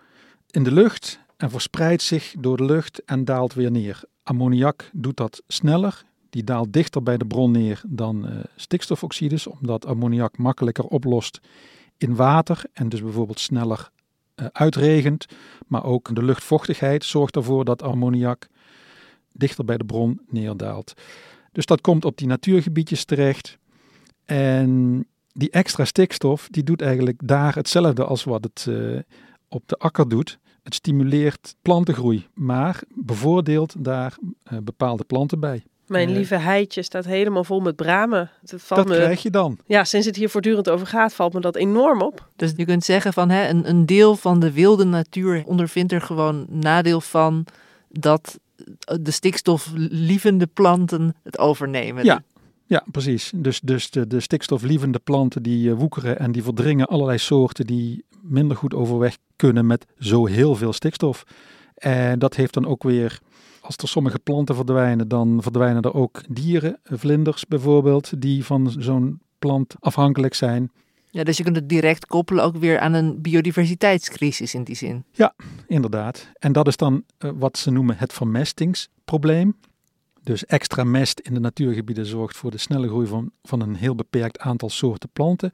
in 0.49 0.63
de 0.63 0.71
lucht 0.71 1.19
en 1.37 1.49
verspreidt 1.49 2.01
zich 2.01 2.33
door 2.39 2.57
de 2.57 2.65
lucht 2.65 3.03
en 3.05 3.25
daalt 3.25 3.53
weer 3.53 3.71
neer. 3.71 4.03
Ammoniak 4.23 4.89
doet 4.93 5.17
dat 5.17 5.43
sneller. 5.47 6.03
Die 6.29 6.43
daalt 6.43 6.73
dichter 6.73 7.03
bij 7.03 7.17
de 7.17 7.25
bron 7.25 7.51
neer 7.51 7.81
dan 7.87 8.25
uh, 8.25 8.39
stikstofoxides, 8.55 9.47
omdat 9.47 9.85
ammoniak 9.85 10.37
makkelijker 10.37 10.83
oplost 10.85 11.39
in 11.97 12.15
water 12.15 12.63
en 12.73 12.89
dus 12.89 13.01
bijvoorbeeld 13.01 13.39
sneller 13.39 13.89
uh, 14.35 14.45
uitregent. 14.51 15.25
Maar 15.67 15.83
ook 15.83 16.15
de 16.15 16.23
luchtvochtigheid 16.23 17.03
zorgt 17.03 17.35
ervoor 17.35 17.65
dat 17.65 17.83
ammoniak 17.83 18.47
dichter 19.31 19.65
bij 19.65 19.77
de 19.77 19.83
bron 19.83 20.21
neerdaalt. 20.29 20.93
Dus 21.51 21.65
dat 21.65 21.81
komt 21.81 22.05
op 22.05 22.17
die 22.17 22.27
natuurgebiedjes 22.27 23.05
terecht. 23.05 23.57
En 24.25 25.05
die 25.33 25.49
extra 25.49 25.85
stikstof, 25.85 26.47
die 26.51 26.63
doet 26.63 26.81
eigenlijk 26.81 27.19
daar 27.23 27.55
hetzelfde 27.55 28.03
als 28.05 28.23
wat 28.23 28.43
het 28.43 28.65
uh, 28.69 28.99
op 29.47 29.63
de 29.65 29.77
akker 29.77 30.09
doet. 30.09 30.39
Het 30.63 30.73
stimuleert 30.73 31.55
plantengroei, 31.61 32.27
maar 32.33 32.81
bevoordeelt 32.95 33.75
daar 33.77 34.15
uh, 34.51 34.59
bepaalde 34.59 35.03
planten 35.03 35.39
bij. 35.39 35.63
Mijn 35.85 36.09
uh, 36.09 36.15
lieve 36.15 36.35
heitje 36.35 36.81
staat 36.81 37.05
helemaal 37.05 37.43
vol 37.43 37.59
met 37.59 37.75
bramen. 37.75 38.29
Dat, 38.41 38.61
valt 38.61 38.79
dat 38.79 38.89
me, 38.89 39.03
krijg 39.03 39.21
je 39.21 39.29
dan. 39.29 39.57
Ja, 39.65 39.83
sinds 39.83 40.05
het 40.05 40.15
hier 40.15 40.29
voortdurend 40.29 40.69
over 40.69 40.87
gaat, 40.87 41.13
valt 41.13 41.33
me 41.33 41.39
dat 41.39 41.55
enorm 41.55 42.01
op. 42.01 42.27
Dus 42.35 42.53
je 42.55 42.65
kunt 42.65 42.83
zeggen 42.83 43.13
van 43.13 43.29
hè, 43.29 43.49
een, 43.49 43.69
een 43.69 43.85
deel 43.85 44.15
van 44.15 44.39
de 44.39 44.51
wilde 44.51 44.83
natuur 44.85 45.43
ondervindt 45.45 45.91
er 45.91 46.01
gewoon 46.01 46.45
nadeel 46.49 47.01
van 47.01 47.45
dat 47.89 48.39
de 49.01 49.11
stikstoflievende 49.11 50.47
planten 50.47 51.15
het 51.23 51.39
overnemen. 51.39 52.03
Ja, 52.03 52.23
ja 52.65 52.85
precies. 52.91 53.31
Dus, 53.35 53.59
dus 53.59 53.89
de, 53.89 54.07
de 54.07 54.19
stikstoflievende 54.19 54.99
planten 54.99 55.43
die 55.43 55.69
uh, 55.69 55.73
woekeren 55.73 56.19
en 56.19 56.31
die 56.31 56.43
verdringen 56.43 56.87
allerlei 56.87 57.17
soorten 57.17 57.67
die 57.67 58.05
minder 58.21 58.57
goed 58.57 58.73
overweg 58.73 59.17
kunnen 59.35 59.65
met 59.65 59.85
zo 59.99 60.25
heel 60.25 60.55
veel 60.55 60.73
stikstof. 60.73 61.23
En 61.75 62.19
dat 62.19 62.35
heeft 62.35 62.53
dan 62.53 62.65
ook 62.67 62.83
weer, 62.83 63.19
als 63.61 63.75
er 63.77 63.87
sommige 63.87 64.19
planten 64.19 64.55
verdwijnen, 64.55 65.07
dan 65.07 65.41
verdwijnen 65.41 65.81
er 65.81 65.93
ook 65.93 66.21
dieren, 66.29 66.79
vlinders 66.83 67.45
bijvoorbeeld, 67.45 68.21
die 68.21 68.45
van 68.45 68.75
zo'n 68.77 69.21
plant 69.39 69.75
afhankelijk 69.79 70.33
zijn. 70.33 70.71
Ja, 71.13 71.23
dus 71.23 71.37
je 71.37 71.43
kunt 71.43 71.55
het 71.55 71.69
direct 71.69 72.05
koppelen 72.05 72.43
ook 72.43 72.57
weer 72.57 72.79
aan 72.79 72.93
een 72.93 73.21
biodiversiteitscrisis 73.21 74.53
in 74.53 74.63
die 74.63 74.75
zin. 74.75 75.03
Ja, 75.11 75.33
inderdaad. 75.67 76.31
En 76.39 76.51
dat 76.51 76.67
is 76.67 76.77
dan 76.77 77.03
uh, 77.19 77.31
wat 77.35 77.57
ze 77.57 77.71
noemen 77.71 77.97
het 77.97 78.13
vermestingsprobleem. 78.13 79.57
Dus 80.23 80.45
extra 80.45 80.83
mest 80.83 81.19
in 81.19 81.33
de 81.33 81.39
natuurgebieden 81.39 82.05
zorgt 82.05 82.37
voor 82.37 82.51
de 82.51 82.57
snelle 82.57 82.87
groei 82.87 83.07
van, 83.07 83.31
van 83.43 83.61
een 83.61 83.75
heel 83.75 83.95
beperkt 83.95 84.39
aantal 84.39 84.69
soorten 84.69 85.09
planten. 85.13 85.53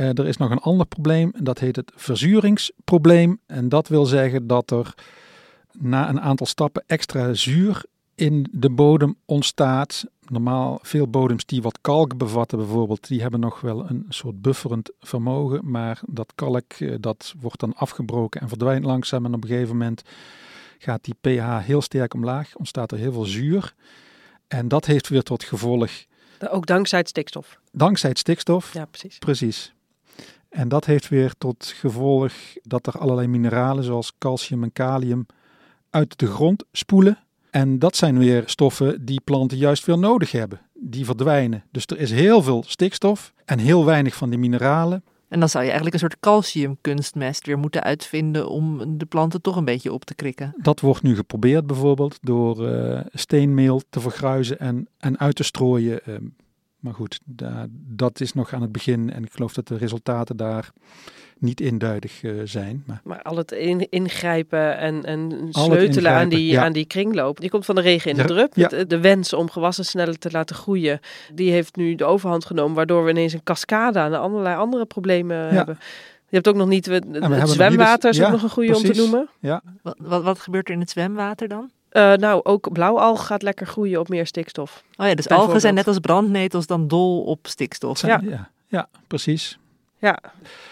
Uh, 0.00 0.08
er 0.08 0.26
is 0.26 0.36
nog 0.36 0.50
een 0.50 0.58
ander 0.58 0.86
probleem, 0.86 1.32
dat 1.42 1.58
heet 1.58 1.76
het 1.76 1.92
verzuringsprobleem. 1.94 3.40
En 3.46 3.68
dat 3.68 3.88
wil 3.88 4.06
zeggen 4.06 4.46
dat 4.46 4.70
er 4.70 4.94
na 5.72 6.08
een 6.08 6.20
aantal 6.20 6.46
stappen 6.46 6.84
extra 6.86 7.34
zuur 7.34 7.84
in 8.14 8.48
de 8.52 8.70
bodem 8.70 9.16
ontstaat. 9.24 10.04
Normaal, 10.30 10.78
veel 10.82 11.08
bodems 11.08 11.44
die 11.44 11.62
wat 11.62 11.78
kalk 11.80 12.16
bevatten 12.16 12.58
bijvoorbeeld, 12.58 13.08
die 13.08 13.20
hebben 13.20 13.40
nog 13.40 13.60
wel 13.60 13.90
een 13.90 14.04
soort 14.08 14.42
bufferend 14.42 14.90
vermogen. 15.00 15.70
Maar 15.70 16.00
dat 16.06 16.32
kalk, 16.34 17.00
dat 17.02 17.34
wordt 17.40 17.60
dan 17.60 17.74
afgebroken 17.74 18.40
en 18.40 18.48
verdwijnt 18.48 18.84
langzaam. 18.84 19.24
En 19.24 19.34
op 19.34 19.42
een 19.42 19.48
gegeven 19.48 19.76
moment 19.76 20.02
gaat 20.78 21.04
die 21.04 21.14
pH 21.20 21.58
heel 21.58 21.82
sterk 21.82 22.14
omlaag, 22.14 22.56
ontstaat 22.56 22.92
er 22.92 22.98
heel 22.98 23.12
veel 23.12 23.24
zuur. 23.24 23.74
En 24.48 24.68
dat 24.68 24.84
heeft 24.84 25.08
weer 25.08 25.22
tot 25.22 25.44
gevolg... 25.44 25.90
Ook 26.50 26.66
dankzij 26.66 26.98
het 26.98 27.08
stikstof. 27.08 27.60
Dankzij 27.72 28.08
het 28.10 28.18
stikstof. 28.18 28.72
Ja, 28.72 28.84
precies. 28.84 29.18
Precies. 29.18 29.74
En 30.48 30.68
dat 30.68 30.84
heeft 30.84 31.08
weer 31.08 31.34
tot 31.38 31.66
gevolg 31.66 32.32
dat 32.62 32.86
er 32.86 32.98
allerlei 32.98 33.26
mineralen 33.26 33.84
zoals 33.84 34.12
calcium 34.18 34.62
en 34.62 34.72
kalium 34.72 35.26
uit 35.90 36.18
de 36.18 36.26
grond 36.26 36.64
spoelen. 36.72 37.18
En 37.50 37.78
dat 37.78 37.96
zijn 37.96 38.18
weer 38.18 38.42
stoffen 38.46 39.04
die 39.04 39.20
planten 39.20 39.58
juist 39.58 39.84
weer 39.84 39.98
nodig 39.98 40.32
hebben. 40.32 40.60
Die 40.74 41.04
verdwijnen. 41.04 41.64
Dus 41.70 41.86
er 41.86 41.98
is 41.98 42.10
heel 42.10 42.42
veel 42.42 42.64
stikstof 42.66 43.32
en 43.44 43.58
heel 43.58 43.84
weinig 43.84 44.14
van 44.14 44.30
die 44.30 44.38
mineralen. 44.38 45.02
En 45.28 45.40
dan 45.40 45.48
zou 45.48 45.64
je 45.64 45.70
eigenlijk 45.70 46.02
een 46.02 46.08
soort 46.08 46.20
calciumkunstmest 46.20 47.46
weer 47.46 47.58
moeten 47.58 47.82
uitvinden 47.82 48.48
om 48.48 48.98
de 48.98 49.06
planten 49.06 49.42
toch 49.42 49.56
een 49.56 49.64
beetje 49.64 49.92
op 49.92 50.04
te 50.04 50.14
krikken. 50.14 50.54
Dat 50.56 50.80
wordt 50.80 51.02
nu 51.02 51.14
geprobeerd 51.14 51.66
bijvoorbeeld 51.66 52.18
door 52.20 52.68
uh, 52.68 53.00
steenmeel 53.12 53.82
te 53.90 54.00
vergruizen 54.00 54.58
en, 54.58 54.88
en 54.98 55.18
uit 55.18 55.34
te 55.34 55.42
strooien. 55.42 56.00
Uh, 56.06 56.14
maar 56.80 56.94
goed, 56.94 57.20
da, 57.24 57.66
dat 57.70 58.20
is 58.20 58.32
nog 58.32 58.52
aan 58.52 58.62
het 58.62 58.72
begin 58.72 59.12
en 59.12 59.24
ik 59.24 59.32
geloof 59.32 59.52
dat 59.52 59.68
de 59.68 59.76
resultaten 59.76 60.36
daar 60.36 60.72
niet 61.38 61.60
induidig 61.60 62.22
uh, 62.22 62.40
zijn. 62.44 62.82
Maar, 62.86 63.00
maar 63.04 63.22
al 63.22 63.36
het 63.36 63.52
in, 63.52 63.90
ingrijpen 63.90 64.78
en, 64.78 65.04
en 65.04 65.48
sleutelen 65.50 66.12
aan 66.12 66.28
die, 66.28 66.52
ja. 66.52 66.64
aan 66.64 66.72
die 66.72 66.84
kringloop, 66.84 67.40
die 67.40 67.50
komt 67.50 67.64
van 67.64 67.74
de 67.74 67.80
regen 67.80 68.10
in 68.10 68.16
de 68.16 68.24
drup. 68.24 68.54
Ja. 68.54 68.68
De, 68.68 68.86
de, 68.86 69.00
wens 69.00 69.32
om 69.32 69.50
gewassen 69.50 69.84
sneller 69.84 70.18
te 70.18 70.30
laten 70.30 70.56
groeien, 70.56 71.00
die 71.34 71.50
heeft 71.50 71.76
nu 71.76 71.94
de 71.94 72.04
overhand 72.04 72.44
genomen, 72.44 72.76
waardoor 72.76 73.04
we 73.04 73.10
ineens 73.10 73.32
een 73.32 73.42
cascade 73.42 73.98
aan 73.98 74.14
allerlei 74.14 74.56
andere 74.56 74.86
problemen 74.86 75.36
ja. 75.36 75.52
hebben. 75.52 75.78
Je 76.28 76.34
hebt 76.34 76.48
ook 76.48 76.56
nog 76.56 76.68
niet, 76.68 76.86
het, 76.86 77.04
het 77.10 77.48
zwemwater 77.48 78.10
is 78.10 78.22
ook 78.22 78.30
nog 78.30 78.42
een 78.42 78.50
goede 78.50 78.76
om 78.76 78.82
te 78.82 78.94
noemen. 78.96 79.28
Ja. 79.40 79.62
Wat, 79.82 79.96
wat, 79.98 80.22
wat 80.22 80.38
gebeurt 80.38 80.68
er 80.68 80.74
in 80.74 80.80
het 80.80 80.90
zwemwater 80.90 81.48
dan? 81.48 81.70
Uh, 81.92 82.12
nou, 82.14 82.40
ook 82.44 82.72
blauwalg 82.72 83.26
gaat 83.26 83.42
lekker 83.42 83.66
groeien 83.66 84.00
op 84.00 84.08
meer 84.08 84.26
stikstof. 84.26 84.84
Oh 84.96 85.06
ja, 85.06 85.14
dus 85.14 85.28
algen 85.28 85.60
zijn 85.60 85.74
net 85.74 85.86
als 85.86 85.98
brandnetels 85.98 86.66
dan 86.66 86.88
dol 86.88 87.22
op 87.22 87.46
stikstof. 87.46 87.98
Zijn, 87.98 88.24
ja. 88.24 88.30
ja. 88.30 88.50
Ja, 88.66 88.88
precies. 89.06 89.58
Ja. 89.98 90.18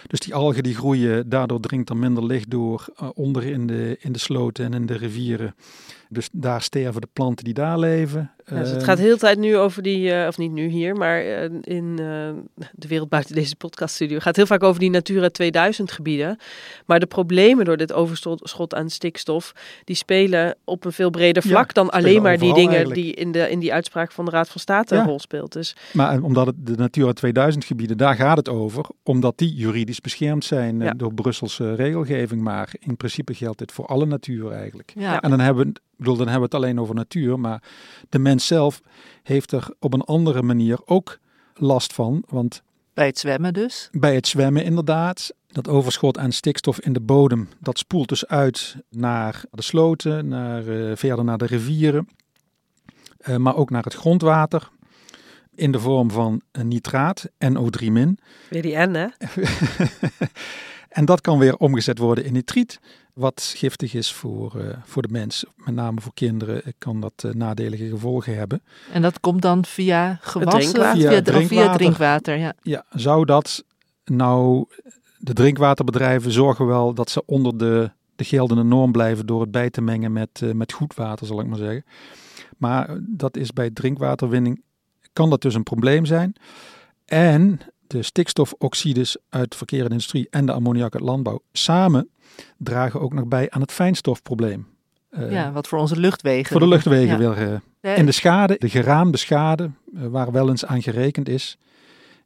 Dus 0.06 0.20
die 0.20 0.34
algen 0.34 0.62
die 0.62 0.74
groeien, 0.74 1.28
daardoor 1.28 1.60
dringt 1.60 1.90
er 1.90 1.96
minder 1.96 2.24
licht 2.24 2.50
door 2.50 2.86
uh, 3.02 3.08
onder 3.14 3.44
in 3.44 3.66
de, 3.66 3.96
in 4.00 4.12
de 4.12 4.18
sloten 4.18 4.64
en 4.64 4.74
in 4.74 4.86
de 4.86 4.96
rivieren. 4.96 5.54
Dus 6.08 6.28
daar 6.32 6.62
sterven 6.62 7.00
de 7.00 7.08
planten 7.12 7.44
die 7.44 7.54
daar 7.54 7.78
leven. 7.78 8.30
Ja, 8.50 8.58
dus 8.58 8.68
het 8.68 8.76
Ehm, 8.76 8.86
gaat 8.86 8.96
de 8.96 9.02
hele 9.02 9.16
tijd 9.16 9.38
nu 9.38 9.56
over 9.56 9.82
die, 9.82 10.12
eh, 10.12 10.26
of 10.26 10.38
niet 10.38 10.52
nu 10.52 10.66
hier, 10.66 10.94
maar 10.94 11.20
eh, 11.20 11.42
in 11.62 11.90
eh, 11.98 12.64
de 12.72 12.88
wereld 12.88 13.08
buiten 13.08 13.34
deze 13.34 13.56
podcaststudio. 13.56 14.18
gaat 14.18 14.36
heel 14.36 14.46
vaak 14.46 14.62
over 14.62 14.80
die 14.80 14.90
Natura 14.90 15.28
2000 15.30 15.92
gebieden. 15.92 16.38
Maar 16.86 17.00
de 17.00 17.06
problemen 17.06 17.64
door 17.64 17.76
dit 17.76 17.92
overschot 17.92 18.74
aan 18.74 18.90
stikstof, 18.90 19.52
die 19.84 19.96
spelen 19.96 20.56
op 20.64 20.84
een 20.84 20.92
veel 20.92 21.10
breder 21.10 21.42
Ja, 21.44 21.50
vlak 21.50 21.74
dan 21.74 21.90
alleen 21.90 22.22
maar 22.22 22.38
die 22.38 22.54
dingen 22.54 22.70
eigenlijk. 22.70 23.00
die 23.00 23.14
in, 23.14 23.32
de, 23.32 23.50
in 23.50 23.58
die 23.58 23.72
uitspraak 23.72 24.12
van 24.12 24.24
de 24.24 24.30
Raad 24.30 24.48
van 24.48 24.60
State 24.60 24.94
Ja. 24.94 25.00
een 25.00 25.06
rol 25.06 25.20
speelt. 25.20 25.52
Dus 25.52 25.76
Maar 25.92 26.20
omdat 26.22 26.46
het 26.46 26.66
de 26.66 26.74
Natura 26.76 27.12
2000 27.12 27.64
gebieden, 27.64 27.96
daar 27.96 28.14
gaat 28.14 28.36
het 28.36 28.48
over, 28.48 28.84
omdat 29.02 29.38
die 29.38 29.54
juridisch 29.54 30.00
beschermd 30.00 30.44
zijn 30.44 30.80
Ja. 30.80 30.92
door 30.94 31.14
Brusselse 31.14 31.74
regelgeving. 31.74 32.42
Maar 32.42 32.70
in 32.78 32.96
principe 32.96 33.34
geldt 33.34 33.58
dit 33.58 33.72
voor 33.72 33.86
alle 33.86 34.06
natuur 34.06 34.50
eigenlijk. 34.52 34.92
Ja. 34.98 35.20
En 35.20 35.30
dan 35.30 35.40
hebben, 35.40 35.64
we, 35.64 35.70
ik 35.70 35.80
bedoel, 35.96 36.16
dan 36.16 36.28
hebben 36.28 36.48
we 36.50 36.56
het 36.56 36.64
alleen 36.64 36.80
over 36.80 36.94
natuur, 36.94 37.40
maar 37.40 37.62
de 38.08 38.18
mens 38.36 38.46
zelf 38.48 38.80
heeft 39.22 39.52
er 39.52 39.68
op 39.78 39.92
een 39.92 40.02
andere 40.02 40.42
manier 40.42 40.78
ook 40.84 41.18
last 41.54 41.92
van. 41.92 42.22
Want 42.28 42.62
Bij 42.94 43.06
het 43.06 43.18
zwemmen 43.18 43.54
dus. 43.54 43.88
bij 43.92 44.14
het 44.14 44.26
zwemmen 44.26 44.64
inderdaad, 44.64 45.32
dat 45.46 45.68
overschot 45.68 46.18
aan 46.18 46.32
stikstof 46.32 46.80
in 46.80 46.92
de 46.92 47.00
bodem, 47.00 47.48
dat 47.60 47.78
spoelt 47.78 48.08
dus 48.08 48.26
uit 48.26 48.76
naar 48.90 49.44
de 49.50 49.62
sloten, 49.62 50.28
naar, 50.28 50.68
eh, 50.68 50.96
verder 50.96 51.24
naar 51.24 51.38
de 51.38 51.46
rivieren, 51.46 52.08
eh, 53.18 53.36
maar 53.36 53.56
ook 53.56 53.70
naar 53.70 53.82
het 53.82 53.94
grondwater. 53.94 54.68
In 55.54 55.72
de 55.72 55.80
vorm 55.80 56.10
van 56.10 56.40
een 56.52 56.68
nitraat, 56.68 57.28
NO3-. 57.38 58.16
weer 58.50 58.62
die 58.62 58.76
N, 58.76 58.94
hè? 58.94 59.06
en 60.96 61.04
dat 61.04 61.20
kan 61.20 61.38
weer 61.38 61.56
omgezet 61.56 61.98
worden 61.98 62.24
in 62.24 62.32
nitriet, 62.32 62.80
wat 63.12 63.52
giftig 63.56 63.94
is 63.94 64.12
voor, 64.12 64.60
eh, 64.60 64.76
voor 64.84 65.02
de 65.02 65.08
mens. 65.10 65.44
Met 65.56 65.74
name 65.74 66.00
voor 66.00 66.14
kinderen 66.14 66.64
eh, 66.64 66.72
kan 66.78 67.00
dat 67.00 67.12
eh, 67.16 67.30
nadelige 67.30 67.88
gevolgen 67.88 68.36
hebben. 68.36 68.62
En 68.92 69.02
dat 69.02 69.20
komt 69.20 69.42
dan 69.42 69.64
via 69.64 70.18
gewassen? 70.20 70.72
drinkwater. 70.72 71.00
Via, 71.00 71.22
Via 71.22 71.40
of 71.40 71.48
via 71.48 71.76
drinkwater. 71.76 72.36
ja. 72.36 72.54
Ja, 72.62 72.84
zou 72.90 73.24
dat 73.24 73.64
nou, 74.04 74.64
de 75.18 75.32
drinkwaterbedrijven 75.32 76.32
zorgen 76.32 76.66
wel 76.66 76.94
dat 76.94 77.10
ze 77.10 77.22
onder 77.26 77.58
de, 77.58 77.90
de 78.16 78.24
geldende 78.24 78.62
norm 78.62 78.92
blijven 78.92 79.26
door 79.26 79.40
het 79.40 79.50
bij 79.50 79.70
te 79.70 79.80
mengen 79.80 80.12
met, 80.12 80.42
eh, 80.42 80.52
met 80.52 80.72
goed 80.72 80.94
water, 80.94 81.26
zal 81.26 81.40
ik 81.40 81.46
maar 81.46 81.58
zeggen. 81.58 81.84
Maar 82.56 82.98
dat 83.00 83.36
is 83.36 83.52
bij 83.52 83.70
drinkwaterwinning, 83.70 84.62
kan 85.12 85.30
dat 85.30 85.42
dus 85.42 85.54
een 85.54 85.62
probleem 85.62 86.04
zijn. 86.04 86.32
En 87.04 87.60
de 87.86 88.02
stikstofoxides 88.02 89.16
uit 89.28 89.54
verkeer 89.56 89.84
en 89.84 89.90
industrie 89.90 90.26
en 90.30 90.46
de 90.46 90.52
ammoniak 90.52 90.94
uit 90.94 91.02
landbouw 91.02 91.40
samen 91.52 92.08
dragen 92.58 93.00
ook 93.00 93.12
nog 93.14 93.26
bij 93.26 93.50
aan 93.50 93.60
het 93.60 93.72
fijnstofprobleem. 93.72 94.66
Eh, 95.10 95.30
ja, 95.32 95.52
wat 95.52 95.68
voor 95.68 95.78
onze 95.78 95.96
luchtwegen. 96.00 96.50
voor 96.52 96.60
de 96.60 96.68
luchtwegen 96.68 97.20
Ja. 97.20 97.34
weer. 97.34 97.48
eh, 97.48 97.58
Eh, 97.80 97.98
en 97.98 98.06
de 98.06 98.12
schade, 98.12 98.56
de 98.58 98.68
geraamde 98.68 99.16
schade, 99.18 99.70
eh, 99.96 100.06
waar 100.06 100.32
wel 100.32 100.48
eens 100.48 100.64
aan 100.66 100.82
gerekend 100.82 101.28
is, 101.28 101.58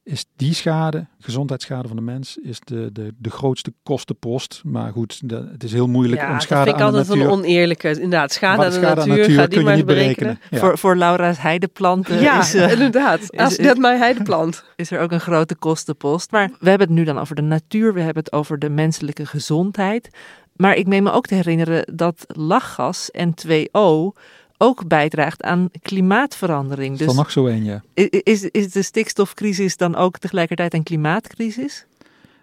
is 0.03 0.25
die 0.37 0.55
schade, 0.55 1.07
gezondheidsschade 1.19 1.89
van 1.89 1.97
de 1.97 2.03
mens, 2.03 2.37
is 2.43 2.61
de, 2.65 2.91
de, 2.93 3.15
de 3.19 3.31
grootste 3.31 3.73
kostenpost. 3.83 4.61
Maar 4.65 4.93
goed, 4.93 5.29
de- 5.29 5.49
het 5.53 5.65
is 5.65 5.73
heel 5.73 5.87
moeilijk 5.87 6.21
Ja, 6.21 6.27
om 6.27 6.33
dat 6.33 6.43
schade 6.43 6.65
vind 6.65 6.77
ik 6.77 6.83
aan 6.83 6.93
de 6.93 6.99
altijd 6.99 7.19
natuur... 7.19 7.33
een 7.33 7.39
oneerlijke. 7.39 7.89
Inderdaad, 7.91 8.33
schade, 8.33 8.57
maar 8.57 8.67
aan 8.67 8.73
de 8.73 8.79
de 8.79 8.85
schade 8.85 9.01
aan 9.01 9.09
natuur, 9.09 9.23
natuur 9.27 9.39
ga 9.41 9.47
die 9.47 9.61
maar 9.63 9.77
niet 9.77 9.87
berekenen. 9.87 10.17
berekenen. 10.35 10.39
Ja. 10.51 10.59
Voor, 10.59 10.79
voor 10.79 10.97
Laura's 10.97 11.39
heideplanten 11.39 12.21
Ja, 12.29 12.39
is, 12.41 12.55
eh, 12.55 12.71
inderdaad. 12.73 13.21
Is- 13.21 13.57
that 13.57 13.77
my 13.77 13.97
heideplant. 13.97 14.65
is 14.77 14.91
er 14.91 15.01
ook 15.01 15.13
een 15.13 15.21
grote 15.21 15.55
kostenpost. 15.55 16.31
Maar 16.31 16.51
we 16.59 16.69
hebben 16.69 16.87
het 16.87 16.97
nu 16.97 17.05
dan 17.05 17.19
over 17.19 17.35
de 17.35 17.43
natuur, 17.43 17.95
we 17.95 18.01
hebben 18.01 18.23
het 18.25 18.33
over 18.33 18.59
de 18.59 18.71
menselijke 18.71 19.27
gezondheid. 19.27 20.09
Maar 20.57 20.75
ik 20.77 20.87
meen 20.87 21.03
me 21.03 21.11
ook 21.13 21.27
te 21.27 21.35
herinneren 21.35 21.95
dat 21.97 22.25
lachgas 22.27 23.11
N2O 23.19 24.19
ook 24.63 24.87
bijdraagt 24.87 25.43
aan 25.43 25.71
klimaatverandering. 25.83 26.95
Is 26.95 27.01
er 27.01 27.07
Dus 27.07 27.17
nog 27.17 27.31
zo 27.31 27.47
een, 27.47 27.65
ja. 27.65 27.83
is, 27.95 28.43
is 28.43 28.73
de 28.73 28.83
stikstofcrisis 28.83 29.77
dan 29.77 29.97
ook 29.97 30.19
tegelijkertijd 30.19 30.75
een 30.75 30.83
klimaatcrisis? 30.83 31.87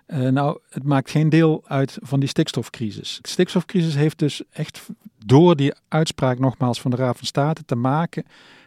Eh, 0.06 0.20
nou, 0.20 0.60
het 0.70 0.84
maakt 0.84 1.12
geen 1.12 1.30
deel 1.30 1.64
uit 1.68 1.98
van 2.02 2.20
die 2.20 2.30
stikstofcrisis. 2.30 3.20
De 3.22 3.30
stikstofcrisis 3.30 3.96
heeft 3.96 4.20
dus 4.20 4.42
echt 4.52 4.88
door 5.26 5.56
die 5.56 5.74
uitspraak 5.88 6.40
nogmaals 6.40 6.82
van 6.82 6.92
de 6.92 6.98
Raad 6.98 7.18
van 7.18 7.26
State 7.26 7.66
te 7.66 7.76
maken 7.76 8.26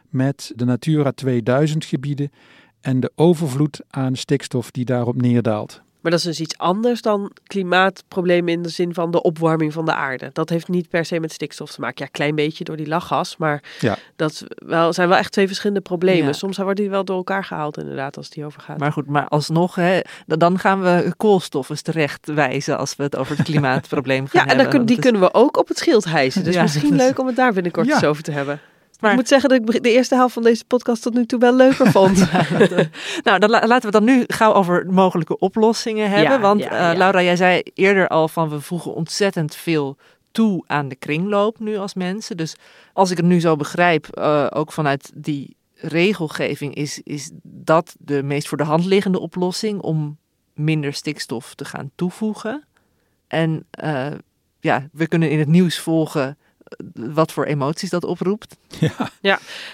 met 0.09 0.53
de 0.57 0.65
Natura 0.65 1.13
2000 1.13 1.85
gebieden 1.85 2.33
en 2.81 3.01
de 3.01 3.13
overvloed 3.15 3.81
aan 3.89 4.17
stikstof 4.17 4.71
die 4.71 4.85
daarop 4.85 5.23
neerdaalt. 5.23 5.83
Maar 6.01 6.11
dat 6.11 6.21
is 6.21 6.27
dus 6.27 6.41
iets 6.41 6.59
anders 6.59 7.03
dan 7.03 7.31
klimaatproblemen 7.47 8.53
in 8.53 8.63
de 8.63 8.69
zin 8.69 8.95
van 8.95 9.11
de 9.11 9.23
opwarming 9.23 9.73
van 9.73 9.85
de 9.85 9.95
aarde. 9.95 10.31
Dat 10.33 10.49
heeft 10.49 10.69
niet 10.69 10.89
per 10.89 11.05
se 11.05 11.21
met 11.21 11.33
stikstof 11.33 11.71
te 11.71 11.81
maken. 11.81 11.97
Ja, 11.99 12.05
een 12.05 12.11
klein 12.11 12.35
beetje 12.35 12.65
door 12.65 12.77
die 12.77 12.87
lachgas, 12.89 13.37
maar 13.37 13.63
Ja. 13.81 13.97
dat 14.17 14.45
wel, 14.55 14.93
zijn 14.93 15.09
wel 15.09 15.19
echt 15.19 15.33
twee 15.33 15.47
verschillende 15.47 15.81
problemen. 15.81 16.27
Ja. 16.27 16.33
Soms 16.33 16.57
wordt 16.57 16.77
die 16.79 16.91
wel 16.91 17.05
door 17.05 17.17
elkaar 17.17 17.45
gehaald 17.45 17.79
inderdaad 17.79 18.17
als 18.17 18.31
die 18.31 18.45
overgaat. 18.45 18.79
Maar 18.79 18.93
goed, 18.93 19.07
maar 19.07 19.29
alsnog, 19.29 19.75
hè, 19.75 20.01
dan- 20.27 20.39
dan 20.39 20.59
gaan 20.59 20.83
we 20.83 21.13
koolstof 21.17 21.69
eens 21.71 21.83
terecht 21.83 22.27
wijzen 22.35 22.79
als 22.79 22.97
we 22.97 23.03
het 23.03 23.17
over 23.17 23.37
het 23.37 23.47
klimaatprobleem 23.47 24.27
gaan 24.29 24.31
ja, 24.33 24.41
en 24.41 24.47
dan 24.49 24.57
hebben. 24.59 24.77
kun- 24.79 24.87
die 24.87 24.97
Want 24.97 25.05
het 25.07 25.13
kunnen 25.19 25.21
we 25.33 25.47
ook 25.47 25.57
op 25.57 25.69
het 25.69 25.79
schild 25.79 26.05
hijsen. 26.05 26.45
Dus 26.45 26.55
Ja, 26.61 26.63
misschien 26.63 26.93
is- 26.95 27.01
leuk 27.03 27.19
om 27.19 27.27
het 27.27 27.37
daar 27.37 27.53
binnenkort 27.53 27.87
Ja. 27.87 27.95
eens 27.95 28.05
over 28.05 28.23
te 28.23 28.31
hebben. 28.33 28.61
Maar- 29.01 29.11
Ik 29.11 29.17
moet 29.17 29.29
zeggen 29.29 29.49
dat 29.49 29.75
ik 29.75 29.83
de 29.83 29.93
eerste 29.93 30.15
helft 30.15 30.35
van 30.35 30.43
deze 30.43 30.65
podcast 30.65 31.03
tot 31.03 31.15
nu 31.15 31.27
toe 31.27 31.39
wel 31.39 31.55
leuker 31.55 31.91
vond. 31.97 32.17
nou, 33.23 33.39
dan 33.39 33.51
la- 33.51 33.67
laten 33.67 33.91
we 33.91 33.91
dan 33.91 34.05
nu 34.05 34.25
gauw 34.27 34.53
over 34.53 34.87
mogelijke 34.87 35.39
oplossingen 35.39 36.11
hebben. 36.11 36.31
Ja, 36.33 36.41
want 36.41 36.61
ja, 36.63 36.91
eh. 36.93 36.97
Laura, 36.99 37.23
jij 37.23 37.37
zei 37.37 37.63
eerder 37.75 38.09
al 38.09 38.29
van 38.29 38.49
we 38.49 38.61
voegen 38.61 38.95
ontzettend 38.95 39.55
veel 39.55 39.97
toe 40.33 40.65
aan 40.67 40.89
de 40.89 40.97
kringloop 40.97 41.59
nu 41.59 41.77
als 41.77 41.95
mensen. 41.95 42.37
Dus 42.37 42.55
als 42.93 43.11
ik 43.11 43.17
het 43.17 43.27
nu 43.27 43.41
zo 43.41 43.57
begrijp, 43.57 44.07
eh, 44.07 44.47
ook 44.51 44.73
vanuit 44.73 45.11
die 45.15 45.57
regelgeving, 45.75 46.75
is, 46.75 47.01
is 47.05 47.31
dat 47.43 47.95
de 47.99 48.23
meest 48.23 48.49
voor 48.49 48.59
de 48.59 48.65
hand 48.65 48.85
liggende 48.85 49.21
oplossing 49.21 49.81
om 49.81 50.19
minder 50.55 50.93
stikstof 50.93 51.55
te 51.55 51.65
gaan 51.65 51.91
toevoegen. 51.95 52.65
En 53.29 53.67
eh, 53.71 54.07
ja, 54.61 54.89
we 54.93 55.07
kunnen 55.07 55.31
in 55.31 55.39
het 55.39 55.49
nieuws 55.49 55.79
volgen 55.79 56.29
eh, 56.29 56.39
wat 56.95 57.33
voor 57.33 57.45
emoties 57.45 57.91
dat 57.91 58.05
oproept. 58.05 58.57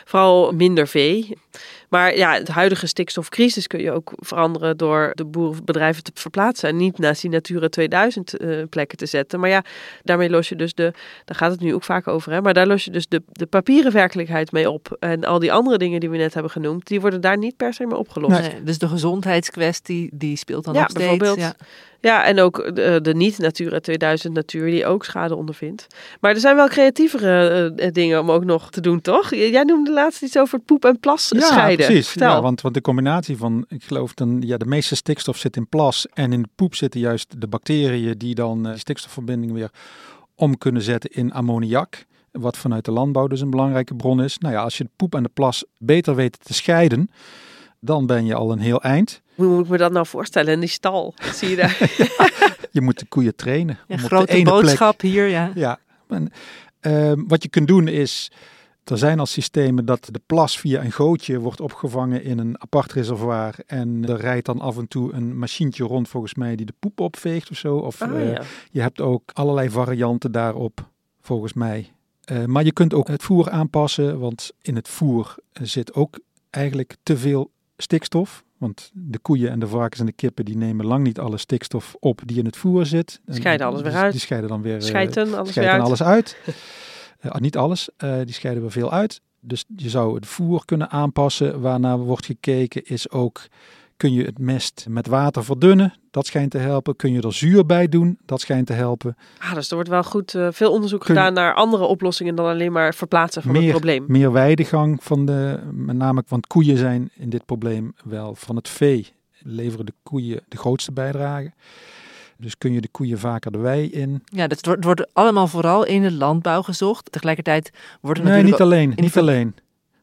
Vooral 0.04 0.52
minder 0.52 0.88
vee. 0.88 1.38
Maar 1.88 2.16
ja, 2.16 2.32
het 2.34 2.48
huidige 2.48 2.86
stikstofcrisis 2.86 3.66
kun 3.66 3.80
je 3.80 3.92
ook 3.92 4.12
veranderen 4.16 4.76
door 4.76 5.10
de 5.14 5.24
boerenbedrijven 5.24 6.02
te 6.02 6.10
verplaatsen. 6.14 6.68
En 6.68 6.76
niet 6.76 6.98
naast 6.98 7.20
die 7.20 7.30
Natura 7.30 7.68
2000 7.68 8.36
eh, 8.36 8.62
plekken 8.70 8.98
te 8.98 9.06
zetten. 9.06 9.40
Maar 9.40 9.48
ja, 9.50 9.64
daarmee 10.02 10.30
los 10.30 10.48
je 10.48 10.56
dus 10.56 10.74
de, 10.74 10.92
daar 11.24 11.36
gaat 11.36 11.50
het 11.50 11.60
nu 11.60 11.74
ook 11.74 11.84
vaak 11.84 12.08
over, 12.08 12.32
hè, 12.32 12.40
maar 12.40 12.54
daar 12.54 12.66
los 12.66 12.84
je 12.84 12.90
dus 12.90 13.08
de, 13.08 13.22
de 13.32 13.46
papieren 13.46 13.92
werkelijkheid 13.92 14.52
mee 14.52 14.70
op. 14.70 14.96
En 15.00 15.24
al 15.24 15.38
die 15.38 15.52
andere 15.52 15.78
dingen 15.78 16.00
die 16.00 16.10
we 16.10 16.16
net 16.16 16.34
hebben 16.34 16.52
genoemd, 16.52 16.86
die 16.86 17.00
worden 17.00 17.20
daar 17.20 17.38
niet 17.38 17.56
per 17.56 17.74
se 17.74 17.86
mee 17.86 17.96
opgelost. 17.98 18.40
Nee, 18.40 18.62
dus 18.62 18.78
de 18.78 18.88
gezondheidskwestie, 18.88 20.10
die 20.12 20.36
speelt 20.36 20.64
dan 20.64 20.74
Ja, 20.74 20.80
nog 20.80 20.90
steeds. 20.90 21.06
bijvoorbeeld. 21.06 21.38
Ja. 21.38 21.54
Ja, 22.00 22.24
en 22.24 22.40
ook 22.40 22.74
de, 22.74 22.98
de 23.02 23.14
niet-Natura 23.14 23.80
2000 23.80 24.34
natuur 24.34 24.70
die 24.70 24.86
ook 24.86 25.04
schade 25.04 25.34
ondervindt. 25.34 25.86
Maar 26.20 26.34
er 26.34 26.40
zijn 26.40 26.56
wel 26.56 26.68
creatievere 26.68 27.72
eh, 27.76 27.92
dingen 27.92 28.20
om 28.20 28.30
ook 28.30 28.44
nog 28.44 28.70
te 28.70 28.80
doen, 28.80 29.00
toch? 29.00 29.34
Jij 29.34 29.62
noemde 29.62 29.92
laatst 29.92 30.22
iets 30.22 30.38
over 30.38 30.54
het 30.56 30.66
poep 30.66 30.84
en 30.84 31.00
plas 31.00 31.28
Ja, 31.28 31.45
scheiden. 31.46 31.86
precies. 31.86 32.08
Vertel. 32.08 32.30
Ja, 32.30 32.40
want, 32.40 32.60
want 32.60 32.74
de 32.74 32.80
combinatie 32.80 33.36
van, 33.36 33.64
ik 33.68 33.84
geloof 33.84 34.14
dan, 34.14 34.42
ja, 34.46 34.56
de 34.56 34.66
meeste 34.66 34.96
stikstof 34.96 35.36
zit 35.36 35.56
in 35.56 35.68
plas 35.68 36.06
en 36.14 36.32
in 36.32 36.42
de 36.42 36.48
poep 36.54 36.74
zitten 36.74 37.00
juist 37.00 37.40
de 37.40 37.46
bacteriën 37.46 38.18
die 38.18 38.34
dan 38.34 38.66
eh, 38.68 38.76
stikstofverbinding 38.76 39.52
weer 39.52 39.70
om 40.34 40.58
kunnen 40.58 40.82
zetten 40.82 41.10
in 41.10 41.32
ammoniak. 41.32 42.06
Wat 42.32 42.56
vanuit 42.56 42.84
de 42.84 42.90
landbouw 42.90 43.26
dus 43.26 43.40
een 43.40 43.50
belangrijke 43.50 43.94
bron 43.94 44.22
is. 44.22 44.38
Nou 44.38 44.54
ja, 44.54 44.62
als 44.62 44.78
je 44.78 44.84
de 44.84 44.90
poep 44.96 45.14
en 45.14 45.22
de 45.22 45.30
plas 45.34 45.64
beter 45.78 46.14
weet 46.14 46.38
te 46.42 46.54
scheiden, 46.54 47.10
dan 47.80 48.06
ben 48.06 48.24
je 48.26 48.34
al 48.34 48.52
een 48.52 48.58
heel 48.58 48.82
eind. 48.82 49.20
Hoe 49.34 49.46
moet 49.46 49.64
ik 49.64 49.70
me 49.70 49.76
dat 49.76 49.92
nou 49.92 50.06
voorstellen 50.06 50.52
in 50.52 50.60
die 50.60 50.68
stal? 50.68 51.14
Zie 51.34 51.48
je 51.50 51.56
daar? 51.56 51.76
Je 52.70 52.80
moet 52.82 52.98
de 52.98 53.06
koeien 53.06 53.36
trainen. 53.36 53.78
Ja, 53.88 53.94
om 53.94 53.94
op 53.94 54.00
de 54.10 54.16
grote 54.16 54.32
ene 54.32 54.42
plek- 54.50 54.54
boodschap 54.62 55.00
hier, 55.00 55.26
ja. 55.26 55.50
Ja, 55.54 55.78
en, 56.08 56.32
ehm, 56.80 57.22
wat 57.26 57.42
je 57.42 57.48
kunt 57.48 57.68
doen 57.68 57.88
is, 57.88 58.30
er 58.90 58.98
zijn 58.98 59.18
al 59.18 59.26
systemen 59.26 59.84
dat 59.84 60.08
de 60.10 60.20
plas 60.26 60.58
via 60.60 60.84
een 60.84 60.92
gootje 60.92 61.38
wordt 61.40 61.60
opgevangen 61.60 62.22
in 62.22 62.38
een 62.38 62.60
apart 62.62 62.92
reservoir. 62.92 63.54
En 63.66 64.04
er 64.08 64.16
rijdt 64.20 64.46
dan 64.46 64.60
af 64.60 64.78
en 64.78 64.88
toe 64.88 65.12
een 65.12 65.38
machientje 65.38 65.84
rond 65.84 66.08
volgens 66.08 66.34
mij 66.34 66.56
die 66.56 66.66
de 66.66 66.74
poep 66.78 67.00
opveegt 67.00 67.50
of 67.50 67.56
zo. 67.56 67.76
Of 67.76 68.02
Ah, 68.02 68.30
eh, 68.30 68.40
je 68.70 68.80
hebt 68.80 69.00
ook 69.00 69.22
allerlei 69.32 69.70
varianten 69.70 70.32
daarop 70.32 70.88
volgens 71.20 71.52
mij. 71.52 71.92
Eh, 72.24 72.44
maar 72.44 72.64
je 72.64 72.72
kunt 72.72 72.94
ook 72.94 73.08
het 73.08 73.22
voer 73.22 73.50
aanpassen, 73.50 74.18
want 74.18 74.50
in 74.62 74.74
het 74.76 74.88
voer 74.88 75.34
zit 75.52 75.94
ook 75.94 76.18
eigenlijk 76.50 76.96
te 77.02 77.16
veel 77.16 77.50
stikstof. 77.76 78.44
Want 78.58 78.90
de 78.94 79.18
koeien 79.18 79.50
en 79.50 79.58
de 79.58 79.66
varkens 79.66 80.00
en 80.00 80.06
de 80.06 80.12
kippen 80.12 80.44
die 80.44 80.56
nemen 80.56 80.86
lang 80.86 81.04
niet 81.04 81.18
alle 81.18 81.38
stikstof 81.38 81.96
op 82.00 82.20
die 82.24 82.38
in 82.38 82.44
het 82.44 82.56
voer 82.56 82.86
zit. 82.86 83.20
En 83.26 83.34
Scheiden 83.34 83.66
alles 83.66 83.80
weer 83.82 83.90
die- 83.90 84.00
uit. 84.00 84.12
Die 84.12 84.20
scheiden 84.20 84.50
dan 84.50 84.62
weer 84.62 84.76
eh, 84.76 84.82
Scheiden, 84.82 85.22
alles 85.24 85.34
weer 85.42 85.46
scheiden 85.52 85.74
uit. 85.74 85.82
alles 85.86 86.02
uit. 86.02 86.36
Eh, 87.18 87.34
niet 87.34 87.56
alles, 87.56 87.88
eh, 87.96 88.16
die 88.24 88.34
scheiden 88.34 88.62
we 88.64 88.70
veel 88.70 88.92
uit. 88.92 89.20
Dus 89.40 89.64
je 89.76 89.88
zou 89.90 90.14
het 90.14 90.26
voer 90.26 90.64
kunnen 90.64 90.90
aanpassen. 90.90 91.60
Waarna 91.60 91.98
wordt 91.98 92.26
gekeken 92.26 92.84
is 92.84 93.10
ook, 93.10 93.40
Kun 93.96 94.12
je 94.12 94.24
het 94.24 94.38
mest 94.38 94.86
met 94.88 95.06
water 95.06 95.44
verdunnen? 95.44 95.94
Dat 96.10 96.26
schijnt 96.26 96.50
te 96.50 96.58
helpen. 96.58 96.96
Kun 96.96 97.12
je 97.12 97.20
er 97.20 97.32
zuur 97.32 97.66
bij 97.66 97.88
doen? 97.88 98.18
Dat 98.24 98.40
schijnt 98.40 98.66
te 98.66 98.72
helpen. 98.72 99.16
Ah, 99.38 99.54
dus 99.54 99.68
er 99.68 99.74
wordt 99.74 99.90
wel 99.90 100.02
goed 100.02 100.34
eh, 100.34 100.48
veel 100.50 100.72
onderzoek 100.72 101.00
Kun 101.00 101.14
gedaan 101.14 101.32
naar 101.32 101.54
andere 101.54 101.84
oplossingen 101.84 102.34
dan 102.34 102.46
alleen 102.46 102.72
maar 102.72 102.94
verplaatsen 102.94 103.42
van 103.42 103.54
het 103.54 103.70
probleem. 103.70 104.04
meer 104.08 104.32
weidegang 104.32 105.04
van 105.04 105.26
de, 105.26 105.60
met 105.72 105.96
name, 105.96 106.24
want 106.28 106.46
koeien 106.46 106.76
zijn 106.76 107.10
in 107.14 107.30
dit 107.30 107.44
probleem 107.44 107.94
wel 108.04 108.34
van 108.34 108.56
het 108.56 108.68
vee. 108.68 109.06
Leveren 109.38 109.86
de 109.86 109.94
koeien 110.02 110.40
de 110.48 110.56
grootste 110.56 110.92
bijdrage. 110.92 111.52
Dus 112.38 112.58
kun 112.58 112.72
je 112.72 112.80
de 112.80 112.88
koeien 112.88 113.18
vaker 113.18 113.52
de 113.52 113.58
wei 113.58 113.90
in. 113.90 114.22
Ja, 114.24 114.46
dus 114.46 114.56
het 114.56 114.66
wordt, 114.66 114.84
het 114.84 114.96
wordt 114.96 115.14
allemaal 115.14 115.46
vooral 115.46 115.84
in 115.84 116.02
de 116.02 116.12
landbouw 116.12 116.62
gezocht. 116.62 117.12
Tegelijkertijd 117.12 117.70
wordt 118.00 118.18
er 118.18 118.24
Nee, 118.24 118.34
natuurlijk 118.34 118.60
niet 118.62 118.72
alleen. 118.72 118.92
Niet 118.96 119.10
ver- 119.12 119.20
alleen. 119.20 119.54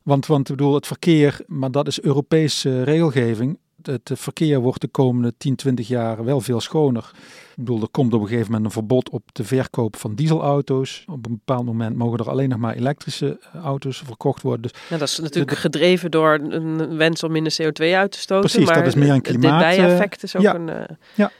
Want, 0.04 0.26
want 0.26 0.50
ik 0.50 0.56
bedoel, 0.56 0.74
het 0.74 0.88
verkeer, 0.88 1.39
maar 1.48 1.72
dat 1.72 1.88
is 1.88 2.02
Europese 2.02 2.84
regelgeving. 2.84 3.58
Het 3.82 4.12
eh, 4.12 4.17
verkeer 4.17 4.60
wordt 4.60 4.82
de 4.82 4.88
komende 4.88 5.34
10, 5.38 5.56
20 5.56 5.88
jaar 5.88 6.24
wel 6.24 6.41
veel 6.41 6.60
schoner. 6.62 7.12
Ik 7.50 7.56
bedoel, 7.56 7.82
er 7.82 7.88
komt 7.91 8.13
op 8.13 8.22
een 8.22 8.28
gegeven 8.28 8.48
moment 8.48 8.65
een 8.65 8.72
verbod 8.72 9.10
op 9.10 9.24
de 9.32 9.43
verkoop 9.43 9.96
van 9.96 10.15
dieselauto's. 10.15 11.04
Op 11.08 11.26
een 11.26 11.32
bepaald 11.46 11.65
moment 11.65 11.96
mogen 11.98 12.19
er 12.19 12.30
alleen 12.30 12.50
nog 12.50 12.60
maar 12.60 12.76
elektrische 12.76 13.39
eh, 13.54 13.62
auto's 13.63 14.02
verkocht 14.06 14.41
worden. 14.41 14.62
Dus 14.62 14.72
Ja, 14.89 14.98
dat 14.98 15.08
is 15.08 15.19
natuurlijk 15.19 15.50
de- 15.52 15.56
gedreven 15.62 16.12
door 16.12 16.34
een 16.50 16.98
wens 16.98 17.24
om 17.24 17.32
minder 17.32 17.56
CO2 17.62 17.86
uit 17.96 18.12
te 18.12 18.17
stoten. 18.19 18.50
Precies, 18.50 18.69
dat 18.76 18.88
is 18.88 18.96
meer 18.96 19.08
een 19.10 19.13
het- 19.13 19.24
klimaat, 19.24 19.60
Dit 19.60 19.78
bijeffect 19.78 20.24
is 20.24 20.36
ook 20.36 20.41
ja. 20.41 20.56
een, 20.56 20.69
eh, 20.69 20.96
Ja. 21.15 21.32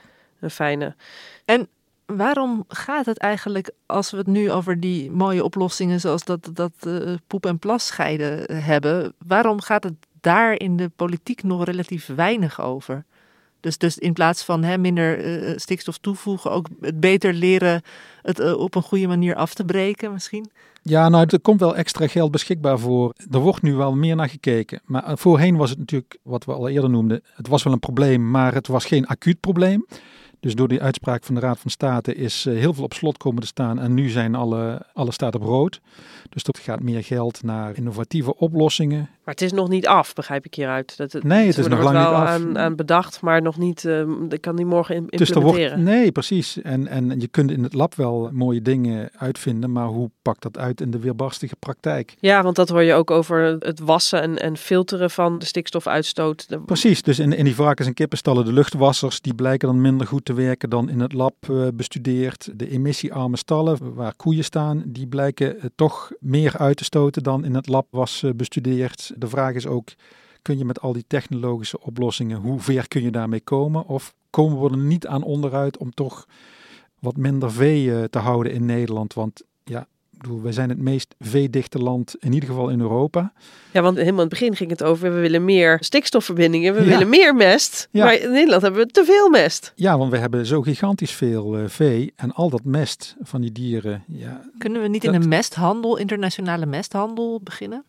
Een 0.44 0.50
fijne. 0.50 0.96
Waarom 2.06 2.64
gaat 2.68 3.06
het 3.06 3.18
eigenlijk, 3.18 3.70
als 3.86 4.10
we 4.10 4.16
het 4.16 4.26
nu 4.26 4.50
over 4.50 4.80
die 4.80 5.10
mooie 5.10 5.44
oplossingen 5.44 6.00
zoals 6.00 6.24
dat, 6.24 6.50
dat 6.52 6.72
eh, 6.80 7.14
poep- 7.26 7.46
en 7.46 7.58
plas 7.58 7.86
scheiden 7.86 8.46
eh, 8.46 8.66
hebben, 8.66 9.14
waarom 9.26 9.60
gaat 9.60 9.84
het 9.84 9.94
daar 10.20 10.60
in 10.60 10.76
de 10.76 10.90
politiek 10.96 11.42
nog 11.42 11.64
relatief 11.64 12.06
weinig 12.06 12.60
over? 12.60 13.04
Dus, 13.64 13.78
dus 13.78 13.98
in 13.98 14.12
plaats 14.12 14.42
van 14.42 14.64
hè, 14.64 14.78
minder 14.78 15.18
eh, 15.18 15.52
stikstof 15.56 15.98
toevoegen, 15.98 16.50
ook 16.50 16.66
het 16.80 17.00
beter 17.00 17.32
leren 17.32 17.82
het 18.22 18.38
eh, 18.38 18.58
op 18.58 18.74
een 18.74 18.82
goede 18.82 19.06
manier 19.06 19.34
af 19.34 19.54
te 19.54 19.64
breken 19.64 20.12
misschien? 20.12 20.50
Ja, 20.82 21.08
nou, 21.08 21.26
er 21.28 21.40
komt 21.40 21.60
wel 21.60 21.76
extra 21.76 22.06
geld 22.06 22.30
beschikbaar 22.30 22.78
voor. 22.78 23.14
Er 23.30 23.38
wordt 23.38 23.62
nu 23.62 23.74
wel 23.74 23.94
meer 23.94 24.16
naar 24.16 24.28
gekeken. 24.28 24.80
Maar 24.84 25.04
eh, 25.04 25.16
voorheen 25.16 25.56
was 25.56 25.70
het 25.70 25.78
natuurlijk, 25.78 26.18
wat 26.22 26.44
we 26.44 26.52
al 26.52 26.68
eerder 26.68 26.90
noemden, 26.90 27.22
het 27.34 27.48
was 27.48 27.62
wel 27.62 27.72
een 27.72 27.78
probleem, 27.78 28.30
maar 28.30 28.54
het 28.54 28.66
was 28.66 28.84
geen 28.84 29.06
acuut 29.06 29.40
probleem. 29.40 29.86
Dus 30.44 30.54
door 30.54 30.68
die 30.68 30.82
uitspraak 30.82 31.24
van 31.24 31.34
de 31.34 31.40
Raad 31.40 31.58
van 31.58 31.70
State 31.70 32.14
is 32.14 32.46
eh, 32.46 32.54
heel 32.54 32.74
veel 32.74 32.84
op 32.84 32.92
slot 32.92 33.16
komen 33.16 33.40
te 33.40 33.46
staan 33.46 33.78
en 33.78 33.94
nu 33.94 34.08
zijn 34.08 34.34
alle, 34.34 34.86
alle 34.92 35.12
staten 35.12 35.40
op 35.40 35.46
rood. 35.46 35.80
Dus 36.28 36.42
er 36.42 36.54
gaat 36.60 36.80
meer 36.82 37.04
geld 37.04 37.42
naar 37.42 37.76
innovatieve 37.76 38.36
oplossingen. 38.36 39.08
Maar 39.24 39.34
het 39.34 39.42
is 39.42 39.52
nog 39.52 39.68
niet 39.68 39.86
af, 39.86 40.12
begrijp 40.14 40.44
ik 40.46 40.54
hieruit. 40.54 40.96
Dat 40.96 41.22
Nee, 41.22 41.46
het 41.46 41.58
is 41.58 41.66
nog 41.66 41.82
lang 41.82 41.96
niet 41.98 42.06
af. 42.06 42.28
Aan, 42.28 42.58
aan 42.58 42.76
bedacht, 42.76 43.20
maar 43.20 43.42
nog 43.42 43.58
niet. 43.58 43.84
ik 44.28 44.40
kan 44.40 44.56
die 44.56 44.64
morgen 44.66 44.94
in- 44.94 45.06
Dus 45.06 45.30
er 45.30 45.40
wordt, 45.40 45.58
implementeren. 45.58 45.98
nee, 46.00 46.12
precies. 46.12 46.62
En, 46.62 46.86
en 46.88 47.20
je 47.20 47.28
kunt 47.28 47.50
in 47.50 47.62
het 47.62 47.74
lab 47.74 47.94
wel 47.94 48.30
mooie 48.32 48.62
dingen 48.62 49.10
uitvinden, 49.18 49.72
maar 49.72 49.86
hoe 49.86 50.10
pakt 50.22 50.42
dat 50.42 50.58
uit 50.58 50.80
in 50.80 50.90
de 50.90 50.98
weerbarstige 50.98 51.56
praktijk? 51.58 52.14
Ja, 52.18 52.42
want 52.42 52.56
dat 52.56 52.68
hoor 52.68 52.82
je 52.82 52.94
ook 52.94 53.10
over 53.10 53.56
het 53.58 53.80
wassen 53.80 54.22
en, 54.22 54.38
en 54.38 54.56
filteren 54.56 55.10
van 55.10 55.38
de 55.38 55.44
stikstofuitstoot. 55.46 56.46
Precies, 56.66 57.02
dus 57.02 57.18
in, 57.18 57.32
in 57.32 57.44
die 57.44 57.54
varkens- 57.54 57.88
en 57.88 57.94
kippenstallen, 57.94 58.44
de 58.44 58.52
luchtwassers, 58.52 59.20
die 59.20 59.34
blijken 59.34 59.68
dan 59.68 59.80
minder 59.80 60.06
goed 60.06 60.24
te 60.24 60.32
werken 60.34 60.70
dan 60.70 60.88
in 60.88 61.00
het 61.00 61.12
lab 61.12 61.34
eh, 61.40 61.66
bestudeerd. 61.74 62.50
De 62.54 62.70
emissiearme 62.70 63.36
stallen, 63.36 63.94
waar 63.94 64.14
koeien 64.16 64.44
staan, 64.44 64.82
die 64.86 65.06
blijken 65.06 65.58
eh, 65.60 65.64
toch 65.74 66.12
meer 66.20 66.58
uit 66.58 66.76
te 66.76 66.84
stoten 66.84 67.22
dan 67.22 67.44
in 67.44 67.54
het 67.54 67.66
lab 67.68 67.86
was 67.90 68.22
eh, 68.22 68.30
bestudeerd. 68.36 69.12
De 69.16 69.28
vraag 69.28 69.54
is 69.54 69.66
ook, 69.66 69.88
kun 70.42 70.58
je 70.58 70.64
met 70.64 70.80
al 70.80 70.92
die 70.92 71.04
technologische 71.06 71.80
oplossingen, 71.80 72.38
hoe 72.40 72.60
ver 72.60 72.88
kun 72.88 73.02
je 73.02 73.10
daarmee 73.10 73.40
komen? 73.40 73.86
Of 73.86 74.14
komen 74.30 74.60
we 74.62 74.70
er 74.70 74.76
niet 74.84 75.06
aan 75.06 75.22
onderuit 75.22 75.76
om 75.78 75.90
toch 75.94 76.26
wat 77.00 77.16
minder 77.16 77.52
vee 77.52 77.94
eh, 77.94 78.02
te 78.04 78.18
houden 78.18 78.52
in 78.52 78.64
Nederland? 78.64 79.14
Want 79.14 79.42
ja, 79.64 79.86
bedoel, 80.10 80.42
wij 80.42 80.52
zijn 80.52 80.68
het 80.68 80.78
meest 80.78 81.14
veedichte 81.18 81.78
land, 81.78 82.14
in 82.18 82.32
ieder 82.32 82.48
geval 82.48 82.68
in 82.68 82.80
Europa. 82.80 83.32
Ja, 83.72 83.82
want 83.82 83.96
helemaal 83.96 84.22
in 84.24 84.28
het 84.30 84.38
begin 84.38 84.56
ging 84.56 84.70
het 84.70 84.82
over 84.82 85.12
we 85.14 85.20
willen 85.20 85.44
meer 85.44 85.76
stikstofverbindingen, 85.80 86.74
we 86.74 86.80
Ja. 86.82 86.88
willen 86.88 87.08
meer 87.08 87.34
mest. 87.34 87.88
Ja. 87.90 88.04
Maar 88.04 88.14
in 88.14 88.30
Nederland 88.30 88.62
hebben 88.62 88.80
we 88.86 88.92
te 88.92 89.04
veel 89.04 89.30
mest. 89.30 89.72
Ja, 89.74 89.98
want 89.98 90.10
we 90.10 90.18
hebben 90.18 90.46
zo 90.46 90.62
gigantisch 90.62 91.12
veel 91.12 91.56
eh, 91.58 91.64
vee 91.68 92.12
en 92.16 92.32
al 92.32 92.50
dat 92.50 92.64
mest 92.64 93.16
van 93.22 93.40
die 93.40 93.52
dieren. 93.52 94.04
Ja, 94.08 94.50
Kunnen 94.58 94.82
we 94.82 94.88
niet 94.88 95.04
in 95.04 95.14
een 95.14 95.28
mesthandel, 95.28 95.96
internationale 95.96 96.66
mesthandel 96.66 97.40
beginnen? 97.42 97.84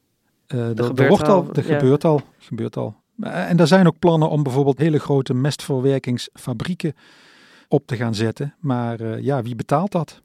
Eh, 0.47 0.69
dat, 0.73 0.85
gebeurt 0.85 1.27
al, 1.27 1.45
dat 1.51 1.65
ja. 1.65 1.77
gebeurt 1.77 2.03
al, 2.03 2.21
gebeurt 2.37 2.77
al. 2.77 2.95
En 3.19 3.57
er 3.59 3.67
zijn 3.67 3.87
ook 3.87 3.99
plannen 3.99 4.29
om 4.29 4.43
bijvoorbeeld 4.43 4.77
hele 4.77 4.99
grote 4.99 5.33
mestverwerkingsfabrieken 5.33 6.93
op 7.67 7.87
te 7.87 7.95
gaan 7.95 8.15
zetten. 8.15 8.55
Maar 8.59 8.99
eh, 8.99 9.19
ja, 9.23 9.41
wie 9.41 9.55
betaalt 9.55 9.91
dat? 9.91 10.21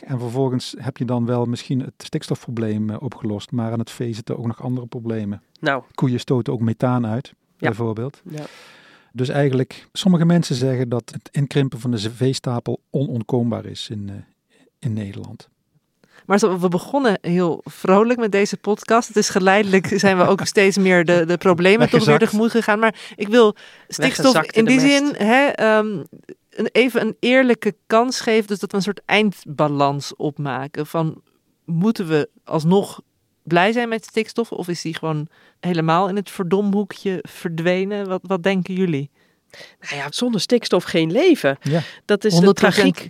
En 0.00 0.18
vervolgens 0.18 0.74
heb 0.78 0.96
je 0.96 1.04
dan 1.04 1.26
wel 1.26 1.44
misschien 1.44 1.80
het 1.80 1.94
stikstofprobleem 1.96 2.90
eh, 2.90 2.96
opgelost, 3.02 3.50
maar 3.52 3.72
aan 3.72 3.78
het 3.78 3.90
vee 3.90 4.12
zitten 4.12 4.38
ook 4.38 4.46
nog 4.46 4.62
andere 4.62 4.86
problemen. 4.86 5.42
Nou, 5.60 5.82
Koeien 5.94 6.20
stoten 6.20 6.52
ook 6.52 6.60
methaan 6.60 7.06
uit, 7.06 7.28
Ja. 7.28 7.34
bijvoorbeeld. 7.58 8.22
ja. 8.30 8.44
Dus 9.12 9.28
eigenlijk, 9.28 9.88
sommige 9.92 10.24
mensen 10.24 10.54
zeggen 10.54 10.88
dat 10.88 11.10
het 11.12 11.28
inkrimpen 11.32 11.80
van 11.80 11.90
de 11.90 12.10
veestapel 12.10 12.80
onontkoombaar 12.90 13.64
is 13.64 13.88
in, 13.90 14.24
in 14.78 14.92
Nederland. 14.92 15.48
Maar 16.26 16.60
we 16.60 16.68
begonnen 16.68 17.18
heel 17.20 17.60
vrolijk 17.64 18.18
met 18.18 18.32
deze 18.32 18.56
podcast. 18.56 19.08
Het 19.08 19.16
is 19.16 19.28
geleidelijk 19.28 19.86
zijn 19.94 20.16
we 20.16 20.26
ook 20.26 20.46
steeds 20.46 20.78
meer 20.78 21.04
de, 21.04 21.24
de 21.24 21.36
problemen 21.36 21.90
toch 21.90 22.04
weer 22.04 22.18
tegemoet 22.18 22.50
gegaan. 22.50 22.78
Maar 22.78 22.94
ik 23.16 23.28
wil 23.28 23.56
stikstof 23.88 24.32
Weggezakt 24.32 24.56
in 24.56 24.64
die 24.64 24.80
zin 24.80 25.14
hè, 25.16 25.46
ehm, 25.46 26.02
een, 26.50 26.68
even 26.72 27.00
een 27.00 27.16
eerlijke 27.20 27.76
kans 27.86 28.20
geven. 28.20 28.46
Dus 28.46 28.58
dat 28.58 28.70
we 28.70 28.76
een 28.76 28.82
soort 28.82 29.02
eindbalans 29.04 30.16
opmaken. 30.16 30.86
Van 30.86 31.22
moeten 31.64 32.08
we 32.08 32.28
alsnog 32.44 33.00
blij 33.42 33.72
zijn 33.72 33.88
met 33.88 34.04
stikstof? 34.04 34.52
Of 34.52 34.68
is 34.68 34.82
die 34.82 34.94
gewoon 34.94 35.28
helemaal 35.60 36.08
in 36.08 36.16
het 36.16 36.30
verdomhoekje 36.30 37.18
verdwenen? 37.22 38.08
Wat, 38.08 38.20
wat 38.22 38.42
denken 38.42 38.74
jullie? 38.74 39.10
Nou 39.80 39.96
ja, 39.96 40.06
zonder 40.10 40.40
stikstof 40.40 40.84
geen 40.84 41.12
leven. 41.12 41.58
Ja. 41.62 41.82
Dat 42.04 42.24
is 42.24 42.34
de 42.34 42.52
tragiek. 42.52 43.08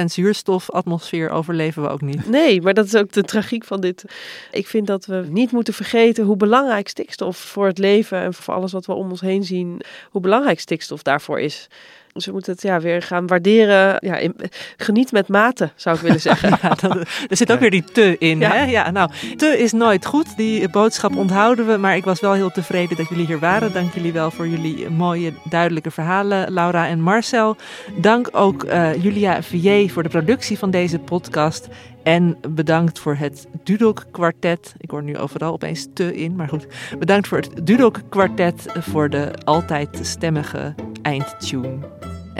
100% 0.00 0.04
zuurstof, 0.04 0.70
atmosfeer 0.70 1.30
overleven 1.30 1.82
we 1.82 1.88
ook 1.88 2.00
niet. 2.00 2.28
Nee, 2.28 2.62
maar 2.62 2.74
dat 2.74 2.86
is 2.86 2.94
ook 2.94 3.12
de 3.12 3.22
tragiek 3.22 3.64
van 3.64 3.80
dit. 3.80 4.04
Ik 4.50 4.66
vind 4.66 4.86
dat 4.86 5.06
we 5.06 5.26
niet 5.28 5.52
moeten 5.52 5.74
vergeten 5.74 6.24
hoe 6.24 6.36
belangrijk 6.36 6.88
stikstof 6.88 7.36
voor 7.36 7.66
het 7.66 7.78
leven 7.78 8.20
en 8.20 8.34
voor 8.34 8.54
alles 8.54 8.72
wat 8.72 8.86
we 8.86 8.92
om 8.92 9.10
ons 9.10 9.20
heen 9.20 9.44
zien, 9.44 9.80
hoe 10.10 10.20
belangrijk 10.20 10.60
stikstof 10.60 11.02
daarvoor 11.02 11.40
is. 11.40 11.68
Dus 12.12 12.26
we 12.26 12.32
moeten 12.32 12.52
het 12.52 12.62
ja, 12.62 12.80
weer 12.80 13.02
gaan 13.02 13.26
waarderen. 13.26 13.96
Ja, 13.98 14.16
in- 14.16 14.36
geniet 14.76 15.12
met 15.12 15.28
mate, 15.28 15.70
zou 15.74 15.96
ik 15.96 16.02
willen 16.02 16.20
zeggen. 16.20 16.48
Ja, 16.62 16.74
dat, 16.74 16.96
er 17.28 17.36
zit 17.36 17.52
ook 17.52 17.60
weer 17.60 17.70
die 17.70 17.84
te 17.84 18.16
in. 18.18 18.38
Ja. 18.38 18.52
Hè? 18.52 18.64
Ja, 18.64 18.90
nou, 18.90 19.10
te 19.36 19.58
is 19.58 19.72
nooit 19.72 20.06
goed. 20.06 20.36
Die 20.36 20.68
boodschap 20.68 21.16
onthouden 21.16 21.66
we. 21.66 21.76
Maar 21.76 21.96
ik 21.96 22.04
was 22.04 22.20
wel 22.20 22.32
heel 22.32 22.50
tevreden 22.50 22.96
dat 22.96 23.08
jullie 23.08 23.26
hier 23.26 23.38
waren. 23.38 23.72
Dank 23.72 23.94
jullie 23.94 24.12
wel 24.12 24.30
voor 24.30 24.48
jullie 24.48 24.90
mooie, 24.90 25.32
duidelijke 25.44 25.90
verhalen, 25.90 26.52
Laura 26.52 26.88
en 26.88 27.00
Marcel. 27.00 27.56
Dank 28.00 28.28
ook 28.32 28.64
eh, 28.64 29.02
Julia 29.02 29.42
Vier 29.42 29.90
voor 29.90 30.02
de 30.02 30.08
productie 30.08 30.58
van 30.58 30.70
deze 30.70 30.98
podcast. 30.98 31.68
En 32.02 32.38
bedankt 32.48 32.98
voor 32.98 33.14
het 33.14 33.46
Dudok 33.64 34.04
kwartet. 34.10 34.74
Ik 34.78 34.90
hoor 34.90 35.02
nu 35.02 35.18
overal 35.18 35.52
opeens 35.52 35.86
te 35.94 36.14
in, 36.14 36.36
maar 36.36 36.48
goed. 36.48 36.66
Bedankt 36.98 37.28
voor 37.28 37.38
het 37.38 37.66
Dudok 37.66 38.00
kwartet 38.08 38.66
voor 38.78 39.10
de 39.10 39.30
altijd 39.44 39.98
stemmige 40.02 40.74
eindtune. 41.02 41.78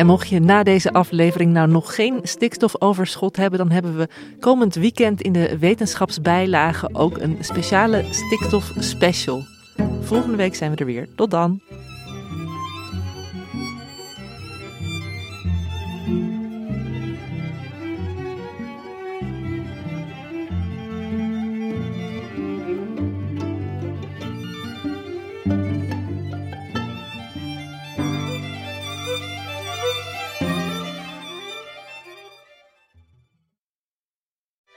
En 0.00 0.06
mocht 0.06 0.28
je 0.28 0.40
na 0.40 0.62
deze 0.62 0.92
aflevering 0.92 1.52
nou 1.52 1.68
nog 1.68 1.94
geen 1.94 2.20
stikstofoverschot 2.22 3.36
hebben, 3.36 3.58
dan 3.58 3.70
hebben 3.70 3.96
we 3.96 4.08
komend 4.38 4.74
weekend 4.74 5.22
in 5.22 5.32
de 5.32 5.58
wetenschapsbijlage 5.58 6.88
ook 6.92 7.18
een 7.18 7.36
speciale 7.40 8.04
stikstof 8.10 8.72
special. 8.78 9.42
Volgende 10.00 10.36
week 10.36 10.54
zijn 10.54 10.70
we 10.70 10.76
er 10.76 10.86
weer. 10.86 11.08
Tot 11.14 11.30
dan. 11.30 11.60